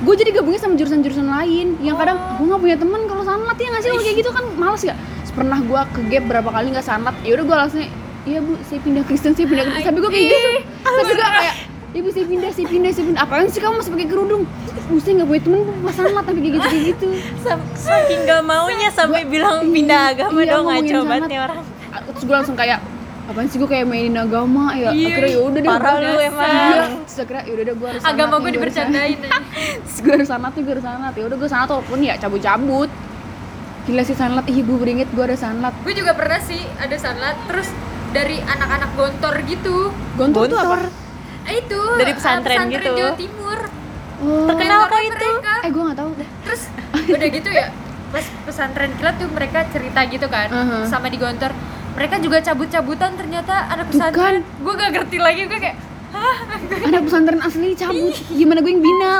gue 0.00 0.14
jadi 0.16 0.30
gabungnya 0.32 0.60
sama 0.60 0.74
jurusan-jurusan 0.80 1.28
lain 1.28 1.76
yang 1.84 1.96
kadang 2.00 2.16
gue 2.40 2.46
nggak 2.48 2.62
punya 2.62 2.76
temen. 2.80 3.00
Kalau 3.04 3.22
sanlat 3.24 3.56
ya 3.60 3.68
nggak 3.68 3.82
sih? 3.84 3.90
Kayak 3.92 4.16
gitu 4.24 4.30
kan 4.32 4.44
males 4.56 4.82
ya 4.84 4.94
pernah 5.30 5.62
gue 5.62 5.80
ke 5.94 6.00
gap 6.10 6.24
berapa 6.26 6.50
kali 6.50 6.74
nggak 6.74 6.82
sanlat 6.82 7.14
ya 7.22 7.38
udah 7.38 7.44
gue 7.46 7.56
langsung 7.56 7.80
iya 8.26 8.42
bu 8.42 8.58
saya 8.66 8.82
pindah 8.82 9.06
Kristen 9.06 9.32
saya 9.38 9.46
pindah 9.46 9.64
Kristen. 9.70 9.86
Tapi 9.86 9.98
gue 10.02 10.10
kayak 10.10 10.26
gitu. 10.26 10.50
Tapi 10.82 11.12
gue 11.14 11.28
kayak 11.38 11.56
ibu 11.90 12.08
saya 12.10 12.26
pindah 12.26 12.50
saya 12.50 12.66
pindah 12.66 12.90
saya 12.90 13.04
pindah. 13.06 13.22
Apaan 13.22 13.46
sih 13.46 13.60
kamu 13.62 13.74
masih 13.78 13.92
pakai 13.94 14.08
kerudung? 14.10 14.42
Bu 14.90 14.98
saya 14.98 15.12
nggak 15.22 15.28
punya 15.30 15.42
temen 15.46 15.60
pas 15.86 15.94
sanlat 15.94 16.24
tapi 16.26 16.38
kayak 16.42 16.54
gitu. 16.58 16.66
Kayak 16.66 16.84
gitu 16.96 17.08
saking 17.78 18.20
gak 18.26 18.42
maunya 18.42 18.90
sampai 18.90 19.22
bilang 19.22 19.70
pindah 19.70 20.00
agama 20.16 20.38
Iya, 20.42 20.50
dong 20.50 20.64
ngaco 20.66 20.98
banget 21.06 21.30
orang. 21.38 21.58
Terus 22.10 22.24
gue 22.26 22.36
langsung 22.36 22.56
kayak 22.58 22.78
apaan 23.30 23.46
sih 23.46 23.56
gue 23.56 23.66
kayak 23.66 23.86
mainin 23.86 24.16
agama 24.16 24.74
ya 24.74 24.90
Iya, 24.90 25.06
akhirnya 25.08 25.30
ya 25.30 25.40
udah 25.40 25.60
deh 25.60 25.70
parah 25.70 25.92
gua- 25.92 26.02
lu 26.04 26.18
emang. 26.20 26.50
iya 26.50 26.82
terus 27.00 27.16
akhirnya 27.16 27.42
ya 27.42 27.52
udah 27.52 27.64
deh 27.64 27.74
gue 27.74 27.88
harus 27.88 28.02
agama 28.04 28.34
gue 28.36 28.50
dibercandain 28.52 29.18
terus 29.78 29.98
gue 30.04 30.12
harus 30.12 30.28
sanlat 30.28 30.52
nih 30.52 30.62
gue 30.62 30.72
harus 30.72 30.84
sanlat 30.84 31.12
ya 31.12 31.24
udah 31.24 31.36
gue 31.36 31.48
sanlat 31.48 31.68
walaupun 31.70 31.98
ya 32.00 32.14
cabut-cabut 32.16 32.90
gila 33.80 34.02
sih 34.02 34.14
sanlat 34.14 34.44
ih 34.46 34.58
gue 34.60 34.76
beringet 34.76 35.08
gue 35.08 35.24
ada 35.24 35.36
sanlat 35.36 35.74
gue 35.78 35.94
juga 35.94 36.12
pernah 36.12 36.40
sih 36.40 36.60
ada 36.76 36.96
sanlat 36.96 37.36
terus 37.46 37.68
dari 38.10 38.36
anak-anak 38.38 38.90
gontor 38.92 39.34
gitu 39.44 39.76
gontor, 40.14 40.44
tuh 40.44 40.58
apa 40.58 40.66
Gontor. 40.66 40.82
Eh, 41.42 41.54
itu 41.58 41.80
Dari 41.96 42.04
eh, 42.04 42.14
pesantren 42.14 42.58
gitu. 42.68 42.90
Jawa 42.92 43.12
Timur 43.14 43.58
oh. 44.20 44.46
Terkenal 44.46 44.78
kok 44.84 45.00
itu. 45.00 45.14
mereka. 45.32 45.54
eh 45.60 45.70
gue 45.70 45.82
nggak 45.82 45.98
tahu 45.98 46.10
deh 46.14 46.28
terus 46.44 46.62
udah 47.08 47.28
gitu 47.30 47.50
ya 47.50 47.66
pas 48.10 48.26
pesantren 48.44 48.90
kilat 48.92 49.14
tuh 49.16 49.30
mereka 49.30 49.58
cerita 49.68 50.00
gitu 50.04 50.26
kan 50.26 50.48
Uh-huh. 50.50 50.82
sama 50.84 51.06
di 51.06 51.16
gontor 51.16 51.54
mereka 51.90 52.14
juga 52.22 52.38
cabut-cabutan 52.40 53.10
ternyata 53.18 53.54
anak 53.68 53.86
kan. 53.86 53.92
pesantren. 53.92 54.42
Gue 54.62 54.72
gak 54.78 54.90
ngerti 54.94 55.16
lagi 55.18 55.42
gue 55.46 55.58
kayak 55.58 55.76
hah? 56.10 56.36
Anak 56.86 57.00
pesantren 57.06 57.40
asli 57.42 57.68
cabut. 57.74 58.14
Gimana 58.30 58.58
gue 58.62 58.70
yang 58.70 58.82
binal? 58.82 59.18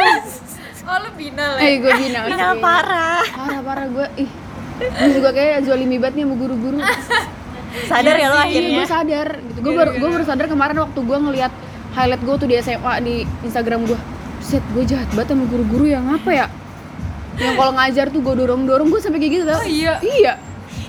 Oh 0.81 0.97
lu 0.97 1.11
binal 1.15 1.51
ya? 1.59 1.63
Eh 1.67 1.75
gue 1.79 1.93
binal 1.93 2.25
Final 2.27 2.53
asli. 2.57 2.63
parah. 2.63 3.23
Parah 3.31 3.61
parah 3.63 3.87
gue 3.87 4.07
ih 4.21 4.31
gue 4.81 5.11
juga 5.13 5.31
kayak 5.37 5.69
zolimi 5.69 6.01
banget 6.01 6.19
nih 6.19 6.25
sama 6.25 6.35
guru-guru. 6.41 6.79
Sadar 7.87 8.17
ya 8.17 8.27
lo 8.33 8.37
iya 8.41 8.45
akhirnya? 8.49 8.77
gue 8.81 8.87
sadar 8.89 9.29
gitu. 9.45 9.59
Gue 9.61 9.73
baru 9.77 9.91
gue 9.95 10.09
baru 10.09 10.25
sadar 10.25 10.47
kemarin 10.49 10.77
waktu 10.81 11.01
gue 11.05 11.19
ngeliat 11.21 11.53
highlight 11.93 12.23
gue 12.25 12.35
tuh 12.41 12.49
di 12.49 12.55
SMA 12.59 12.93
di 13.05 13.15
Instagram 13.45 13.85
gue 13.87 13.99
set 14.41 14.65
gue 14.73 14.85
jahat 14.89 15.07
banget 15.13 15.37
sama 15.37 15.45
guru-guru 15.47 15.85
yang 15.85 16.09
apa 16.11 16.31
ya? 16.33 16.47
Yang 17.37 17.55
kalau 17.61 17.73
ngajar 17.77 18.07
tuh 18.09 18.21
gue 18.25 18.35
dorong 18.41 18.63
dorong 18.65 18.89
gue 18.89 19.01
sampai 19.05 19.21
kayak 19.21 19.33
gitu 19.37 19.45
tau. 19.47 19.61
Oh, 19.61 19.67
iya. 19.69 19.95
iya 20.01 20.35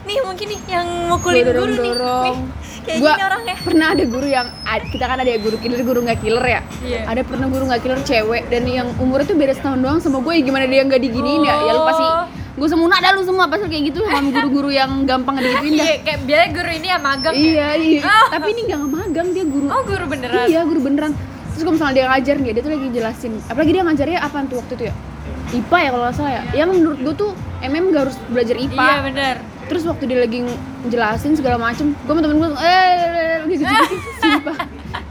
nih 0.01 0.17
mungkin 0.25 0.47
nih 0.49 0.59
yang 0.67 0.87
mukulin 1.07 1.43
guru 1.43 1.53
dorong 1.53 1.69
nih. 1.71 1.77
Nih, 1.77 2.37
kayak 2.81 2.97
Gua 2.97 3.11
gini 3.13 3.23
orangnya. 3.23 3.55
pernah 3.61 3.87
ada 3.93 4.03
guru 4.03 4.27
yang 4.27 4.47
kita 4.89 5.05
kan 5.05 5.17
ada 5.17 5.29
ya 5.29 5.37
guru 5.37 5.57
killer 5.61 5.81
guru 5.81 5.99
nggak 6.01 6.19
killer 6.19 6.41
ya? 6.43 6.61
Iya. 6.81 7.01
ada 7.05 7.21
pernah 7.21 7.47
guru 7.47 7.63
nggak 7.69 7.81
killer 7.81 8.01
cewek 8.01 8.43
dan 8.49 8.63
yang 8.65 8.87
umurnya 8.97 9.29
tuh 9.29 9.37
beda 9.37 9.53
setahun 9.53 9.79
doang 9.79 9.99
sama 10.01 10.17
gue 10.19 10.33
ya 10.33 10.41
gimana 10.41 10.65
dia 10.65 10.81
nggak 10.81 10.97
diginiin 10.99 11.41
ya? 11.45 11.55
Ya 11.61 11.71
lu 11.71 11.81
pasti 11.85 12.03
Oh. 12.03 12.25
gue 12.51 12.67
semua 12.67 12.91
ada 12.91 13.15
lu 13.15 13.23
semua 13.23 13.45
pasti 13.47 13.65
kayak 13.65 13.83
gitu 13.89 13.99
sama 14.03 14.27
guru-guru 14.27 14.69
yang 14.69 14.91
gampang 15.05 15.39
digituin 15.39 15.71
dah 15.71 15.85
iya 15.87 15.95
kayak 16.03 16.19
biasa 16.25 16.45
guru 16.51 16.71
ini 16.73 16.87
ya 16.87 16.97
magang 16.99 17.33
ya? 17.33 17.39
iya 17.39 17.67
iya. 17.77 18.01
Oh. 18.11 18.27
tapi 18.29 18.47
ini 18.51 18.61
nggak 18.65 18.81
magang 18.83 19.27
dia 19.31 19.45
guru. 19.45 19.65
Oh 19.69 19.81
guru 19.85 20.05
beneran? 20.09 20.45
Iya 20.49 20.61
guru 20.65 20.79
beneran. 20.81 21.11
Terus 21.51 21.61
kalau 21.61 21.73
misalnya 21.77 21.93
dia 21.93 22.05
ngajar 22.09 22.35
nih 22.37 22.51
dia 22.51 22.61
tuh 22.61 22.71
lagi 22.73 22.87
jelasin. 22.89 23.31
Apalagi 23.45 23.71
dia 23.71 23.83
ngajarnya 23.85 24.19
apa 24.19 24.37
tuh 24.47 24.57
waktu 24.57 24.73
itu 24.73 24.83
ya? 24.89 24.93
IPA 25.51 25.77
ya 25.77 25.89
kalau 25.91 26.03
nggak 26.03 26.15
salah 26.15 26.31
ya? 26.31 26.43
Yang 26.55 26.69
menurut 26.73 26.99
gue 26.99 27.13
tuh 27.13 27.31
MM 27.61 27.83
gak 27.91 28.01
harus 28.07 28.17
belajar 28.25 28.55
IPA. 28.57 28.81
Iya 28.81 28.97
bener 29.05 29.35
terus 29.71 29.87
waktu 29.87 30.03
dia 30.03 30.19
lagi 30.19 30.43
jelasin 30.91 31.31
segala 31.31 31.55
macem 31.55 31.95
gue 31.95 32.11
sama 32.11 32.19
temen 32.19 32.43
gue 32.43 32.47
langsung, 32.51 32.59
eh 32.59 33.39
gitu 33.47 33.63
gitu. 33.63 33.95
Sumpah. 34.19 34.57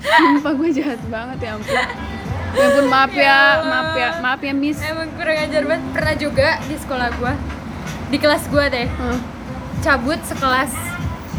Sumpah 0.04 0.52
gue 0.52 0.68
jahat 0.76 1.00
banget 1.08 1.38
ya 1.40 1.50
ampun. 1.56 1.72
Ya 2.52 2.62
ampun 2.68 2.86
maaf 2.92 3.12
ya, 3.16 3.24
Ya 3.24 3.40
maaf 3.64 3.90
ya 3.96 4.08
maaf 4.20 4.40
ya 4.44 4.52
miss. 4.52 4.76
Emang 4.84 5.08
kurang 5.16 5.48
ajar 5.48 5.64
banget. 5.64 5.84
Pernah 5.96 6.14
juga 6.20 6.48
di 6.68 6.76
sekolah 6.76 7.08
gue 7.16 7.32
di 8.12 8.18
kelas 8.20 8.44
gue 8.52 8.64
deh 8.68 8.88
cabut 9.80 10.20
sekelas 10.28 10.72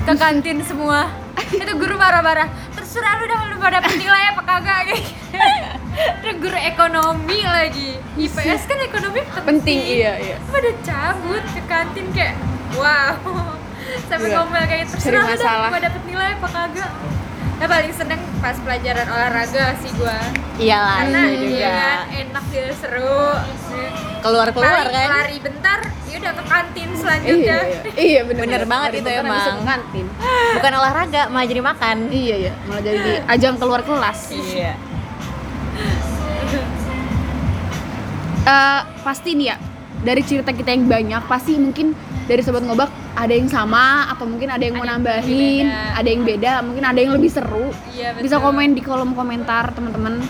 ke 0.10 0.14
kantin 0.18 0.66
semua. 0.66 1.14
Itu 1.54 1.78
guru 1.78 2.02
marah-marah 2.02 2.50
terserah 2.74 3.22
lu 3.22 3.30
dah 3.30 3.40
lu 3.54 3.56
pada 3.62 3.78
dapet 3.78 4.02
nilai 4.02 4.34
apa 4.34 4.42
kagak? 4.42 4.82
Kayak 4.90 5.06
terus 6.26 6.36
guru 6.42 6.58
ekonomi 6.58 7.46
lagi. 7.46 8.02
IPS 8.18 8.66
kan 8.66 8.82
ekonomi 8.82 9.22
penting, 9.22 9.46
penting 9.46 9.80
iya 9.86 10.18
iya. 10.18 10.36
Pada 10.50 10.74
cabut 10.82 11.44
ke 11.54 11.62
kantin 11.70 12.10
kayak 12.18 12.34
wow. 12.74 13.14
Sampai 14.08 14.28
Iya. 14.28 14.38
ngomel 14.38 14.64
kayak 14.64 14.86
Cari 14.86 14.94
terserah 14.94 15.12
lu 15.14 15.26
dah 15.26 15.36
masalah. 15.36 15.68
lu 15.68 15.74
pada 15.74 15.84
dapet 15.86 16.04
nilai 16.06 16.30
apa 16.34 16.48
kagak. 16.48 16.92
Nah 17.54 17.68
paling 17.68 17.94
seneng 17.94 18.22
pas 18.38 18.58
pelajaran 18.58 19.06
olahraga 19.06 19.66
sih 19.78 19.92
gua. 19.94 20.18
Iyalah 20.58 20.94
karena 21.00 21.22
juga 21.30 21.46
iya 21.52 21.70
kan, 21.70 22.00
enak 22.20 22.46
ya 22.50 22.66
seru. 22.74 23.22
Keluar 24.22 24.48
keluar 24.50 24.86
Paling 24.86 24.94
kan? 24.96 25.10
lari 25.12 25.38
bentar 25.40 25.80
ya 26.06 26.16
udah 26.18 26.34
ke 26.34 26.44
kantin 26.46 26.88
iya 26.88 26.98
selanjutnya. 26.98 27.58
Iya 27.58 28.00
iya. 28.00 28.22
Bener, 28.24 28.42
Bener 28.46 28.64
banget 28.66 28.92
itu 28.98 29.10
emang. 29.12 29.46
ke 29.58 29.66
kantin. 29.66 30.06
Bukan 30.54 30.72
olahraga 30.74 31.22
malah 31.28 31.48
jadi 31.48 31.62
makan. 31.62 31.98
Iya 32.10 32.36
iya. 32.40 32.54
Malah 32.66 32.82
jadi 32.82 33.12
ajang 33.28 33.56
keluar 33.58 33.82
kelas. 33.82 34.20
Iya. 34.32 34.74
Eh, 38.42 38.80
pasti 39.04 39.38
nih 39.38 39.48
ya 39.48 39.58
dari 40.02 40.22
cerita 40.26 40.50
kita 40.50 40.74
yang 40.74 40.86
banyak 40.86 41.22
pasti 41.26 41.58
mungkin 41.58 41.94
dari 42.26 42.42
sobat 42.42 42.64
ngobak 42.64 42.90
ada 43.14 43.34
yang 43.34 43.50
sama 43.52 44.08
atau 44.10 44.26
mungkin 44.26 44.50
ada 44.50 44.64
yang 44.64 44.80
mau 44.80 44.86
Ada 44.86 44.92
yang 44.92 45.02
nambahin 45.04 45.66
beda. 45.68 45.98
ada 46.00 46.10
yang 46.10 46.22
beda 46.24 46.52
mungkin 46.64 46.84
ada 46.86 47.00
yang 47.00 47.12
lebih 47.14 47.30
seru 47.30 47.68
Iya, 47.92 48.18
bisa 48.18 48.40
komen 48.40 48.74
di 48.74 48.82
kolom 48.82 49.14
komentar 49.14 49.74
teman-teman 49.74 50.22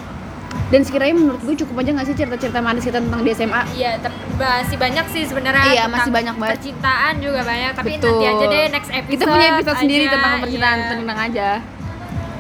dan 0.72 0.82
sekiranya 0.88 1.16
menurut 1.16 1.42
gue 1.44 1.56
cukup 1.64 1.84
aja 1.84 1.90
nggak 1.96 2.08
sih 2.08 2.16
cerita-cerita 2.16 2.60
manis 2.64 2.84
kita 2.84 3.00
tentang 3.00 3.22
di 3.24 3.32
SMA 3.32 3.62
Iya, 3.76 3.92
tapi 4.00 4.16
masih 4.36 4.78
banyak 4.80 5.06
sih 5.12 5.24
sebenarnya. 5.28 5.64
Iya, 5.68 5.84
masih 5.86 6.12
banyak 6.12 6.36
banget. 6.40 6.56
Percintaan 6.58 7.14
juga 7.20 7.40
banyak, 7.44 7.72
tapi 7.76 7.90
Betul. 8.00 8.08
nanti 8.10 8.26
aja 8.26 8.46
deh 8.48 8.66
next 8.72 8.92
episode. 8.92 9.12
kita 9.12 9.24
punya 9.28 9.48
episode 9.54 9.78
sendiri 9.84 10.04
aja, 10.08 10.14
tentang 10.16 10.34
percintaan 10.42 10.78
iya. 10.80 10.88
tenang 10.96 11.20
aja 11.20 11.50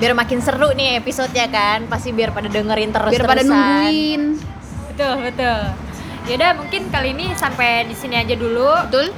biar 0.01 0.17
makin 0.17 0.39
seru 0.41 0.73
nih 0.73 0.97
episodenya 0.97 1.45
kan 1.53 1.85
pasti 1.85 2.09
biar 2.09 2.33
pada 2.33 2.49
dengerin 2.49 2.89
terus 2.89 3.13
biar 3.13 3.21
pada 3.21 3.45
nungguin 3.45 4.21
Betul, 4.89 5.13
betul. 5.29 5.59
Yaudah, 6.29 6.51
mungkin 6.53 6.91
kali 6.93 7.17
ini 7.17 7.33
sampai 7.33 7.89
di 7.89 7.95
sini 7.97 8.19
aja 8.19 8.35
dulu. 8.37 8.69
betul 8.87 9.09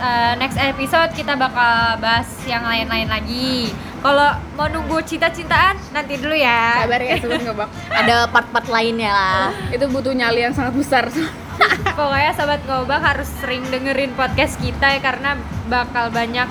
Eh, 0.00 0.32
next 0.40 0.56
episode 0.56 1.12
kita 1.12 1.36
bakal 1.36 2.00
bahas 2.00 2.24
yang 2.48 2.64
lain-lain 2.64 3.04
lagi. 3.04 3.68
Kalau 4.00 4.32
mau 4.56 4.64
nunggu 4.64 4.96
cinta-cintaan 5.04 5.76
nanti 5.92 6.16
dulu 6.16 6.32
ya. 6.32 6.88
sabar 6.88 7.04
ya 7.04 7.20
sobat 7.20 7.44
ngobak 7.44 7.68
ada 7.92 8.16
part-part 8.32 8.64
lainnya 8.72 9.12
lah 9.12 9.52
itu 9.68 9.84
butuh 9.92 10.16
nyali 10.16 10.48
yang 10.48 10.56
sangat 10.56 10.72
besar 10.72 11.04
Pokoknya 12.00 12.32
sobat 12.32 12.64
ngobak 12.64 12.96
harus 12.96 13.28
sering 13.44 13.60
dengerin 13.68 14.16
podcast 14.16 14.56
kita 14.56 14.96
ya 14.96 15.04
karena 15.04 15.36
bakal 15.68 16.08
banyak 16.08 16.48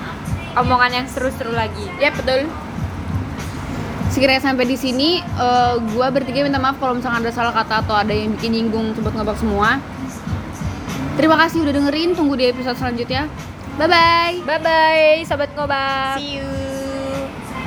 omongan 0.54 1.02
yang 1.02 1.06
seru-seru 1.10 1.50
lagi. 1.50 1.90
ya 1.98 2.14
betul 2.14 2.46
sekiranya 4.10 4.42
sampai 4.42 4.66
di 4.66 4.76
sini 4.76 5.22
eh, 5.22 5.74
gua 5.94 6.10
bertiga 6.10 6.42
minta 6.42 6.58
maaf 6.58 6.76
kalau 6.82 6.98
misalnya 6.98 7.24
ada 7.26 7.32
salah 7.32 7.54
kata 7.54 7.86
atau 7.86 7.94
ada 7.94 8.10
yang 8.10 8.34
bikin 8.36 8.50
nyinggung 8.52 8.92
sobat 8.92 9.14
ngobak 9.14 9.38
semua. 9.38 9.78
Terima 11.16 11.36
kasih 11.36 11.62
udah 11.62 11.74
dengerin 11.74 12.16
tunggu 12.16 12.34
di 12.36 12.48
episode 12.48 12.76
selanjutnya. 12.80 13.28
Bye 13.78 13.88
bye 13.88 14.34
Bye 14.44 14.60
bye 14.60 15.16
sobat 15.24 15.50
ngobak. 15.56 16.20
see 16.20 16.36
you 16.42 16.59